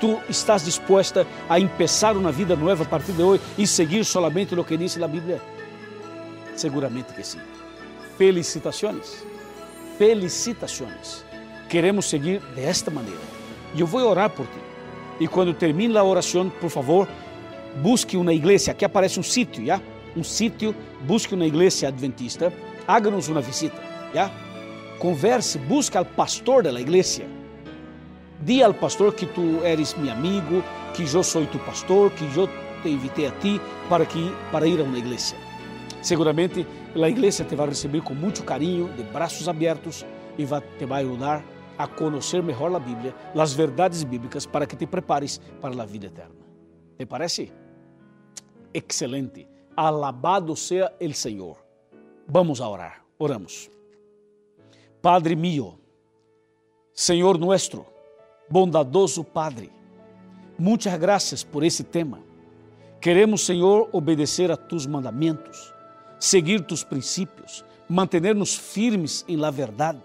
Tu 0.00 0.20
estás 0.28 0.64
disposta 0.64 1.26
a 1.48 1.60
começar 1.60 2.16
uma 2.16 2.30
vida 2.30 2.54
nova 2.54 2.84
a 2.84 2.86
partir 2.86 3.12
de 3.12 3.22
hoje 3.22 3.42
e 3.58 3.66
seguir 3.66 4.04
solamente 4.04 4.54
o 4.54 4.64
que 4.64 4.76
diz 4.76 5.00
a 5.02 5.08
Bíblia? 5.08 5.40
Seguramente 6.54 7.12
que 7.12 7.24
sim. 7.24 7.40
Felicitações. 8.16 9.24
Felicitações. 9.98 11.24
Queremos 11.68 12.08
seguir 12.08 12.40
desta 12.54 12.90
maneira. 12.90 13.20
E 13.74 13.80
eu 13.80 13.86
vou 13.86 14.08
orar 14.08 14.30
por 14.30 14.46
ti. 14.46 14.73
E 15.20 15.28
quando 15.28 15.54
termine 15.54 15.96
a 15.96 16.04
oração, 16.04 16.50
por 16.50 16.70
favor, 16.70 17.08
busque 17.82 18.16
uma 18.16 18.32
igreja. 18.32 18.72
Aqui 18.72 18.84
aparece 18.84 19.18
um 19.18 19.22
sítio, 19.22 19.64
já? 19.64 19.80
Um 20.16 20.24
sítio, 20.24 20.74
busque 21.02 21.34
uma 21.34 21.46
igreja 21.46 21.88
adventista. 21.88 22.52
Haga-nos 22.86 23.28
uma 23.28 23.40
visita, 23.40 23.80
já? 24.12 24.30
Converse, 24.98 25.58
busque 25.58 25.96
ao 25.96 26.04
pastor 26.04 26.64
da 26.64 26.80
igreja. 26.80 27.24
Diga 28.40 28.66
ao 28.66 28.74
pastor 28.74 29.14
que 29.14 29.26
tu 29.26 29.60
eres 29.64 29.94
meu 29.94 30.12
amigo, 30.12 30.62
que 30.94 31.02
eu 31.02 31.22
sou 31.22 31.46
tu 31.46 31.58
pastor, 31.60 32.10
que 32.10 32.24
eu 32.36 32.48
te 32.82 32.88
invitei 32.88 33.26
a 33.26 33.30
ti 33.30 33.60
para, 33.88 34.04
que, 34.04 34.32
para 34.50 34.66
ir 34.66 34.80
a 34.80 34.82
uma 34.82 34.98
igreja. 34.98 35.34
Seguramente 36.02 36.66
a 36.94 37.08
igreja 37.08 37.44
te 37.44 37.54
vai 37.54 37.68
receber 37.68 38.02
com 38.02 38.14
muito 38.14 38.42
carinho, 38.42 38.90
de 38.94 39.02
braços 39.04 39.48
abertos 39.48 40.04
e 40.36 40.44
vai, 40.44 40.60
te 40.78 40.84
vai 40.84 41.02
ajudar 41.02 41.42
a 41.76 41.86
conhecer 41.86 42.42
melhor 42.42 42.74
a 42.74 42.78
Bíblia, 42.78 43.14
as 43.34 43.52
verdades 43.52 44.04
bíblicas, 44.04 44.46
para 44.46 44.66
que 44.66 44.76
te 44.76 44.86
prepares 44.86 45.40
para 45.60 45.82
a 45.82 45.86
vida 45.86 46.06
eterna. 46.06 46.34
¿Te 46.96 47.06
parece? 47.06 47.52
Excelente. 48.72 49.46
Alabado 49.76 50.54
seja 50.54 50.92
o 51.00 51.14
Senhor. 51.14 51.56
Vamos 52.26 52.60
a 52.60 52.68
orar. 52.68 53.04
Oramos. 53.18 53.70
Padre 55.00 55.36
mío, 55.36 55.78
Senhor 56.92 57.38
nuestro, 57.38 57.86
bondadoso 58.48 59.22
Padre, 59.22 59.70
muitas 60.56 60.98
graças 60.98 61.44
por 61.44 61.62
esse 61.62 61.84
tema. 61.84 62.20
Queremos, 63.00 63.44
Senhor, 63.44 63.90
obedecer 63.92 64.50
a 64.50 64.56
tus 64.56 64.86
mandamentos, 64.86 65.74
seguir 66.18 66.62
tus 66.62 66.82
princípios, 66.82 67.62
manter-nos 67.86 68.56
firmes 68.56 69.24
em 69.28 69.36
la 69.36 69.50
verdade. 69.50 70.00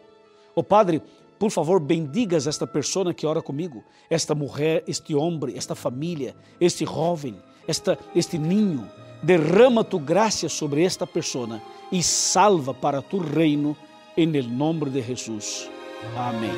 Oh 0.54 0.64
Padre, 0.64 1.02
por 1.40 1.50
favor, 1.52 1.80
bendigas 1.80 2.46
esta 2.46 2.68
pessoa 2.68 3.14
que 3.14 3.26
ora 3.26 3.42
comigo, 3.42 3.82
esta 4.10 4.36
mulher, 4.36 4.84
este 4.86 5.16
homem, 5.16 5.56
esta 5.56 5.74
família, 5.74 6.36
este 6.60 6.86
jovem, 6.86 7.38
esta, 7.66 7.98
este 8.14 8.38
ninho. 8.38 8.86
Derrama 9.24 9.84
tu 9.84 10.00
graça 10.00 10.50
sobre 10.50 10.84
esta 10.84 11.08
pessoa 11.08 11.62
e 11.92 12.04
salva 12.04 12.74
para 12.74 13.02
tu 13.02 13.18
reino, 13.18 13.76
em 14.18 14.28
nome 14.28 14.90
de 14.90 15.02
Jesus. 15.02 15.70
Amém. 16.16 16.52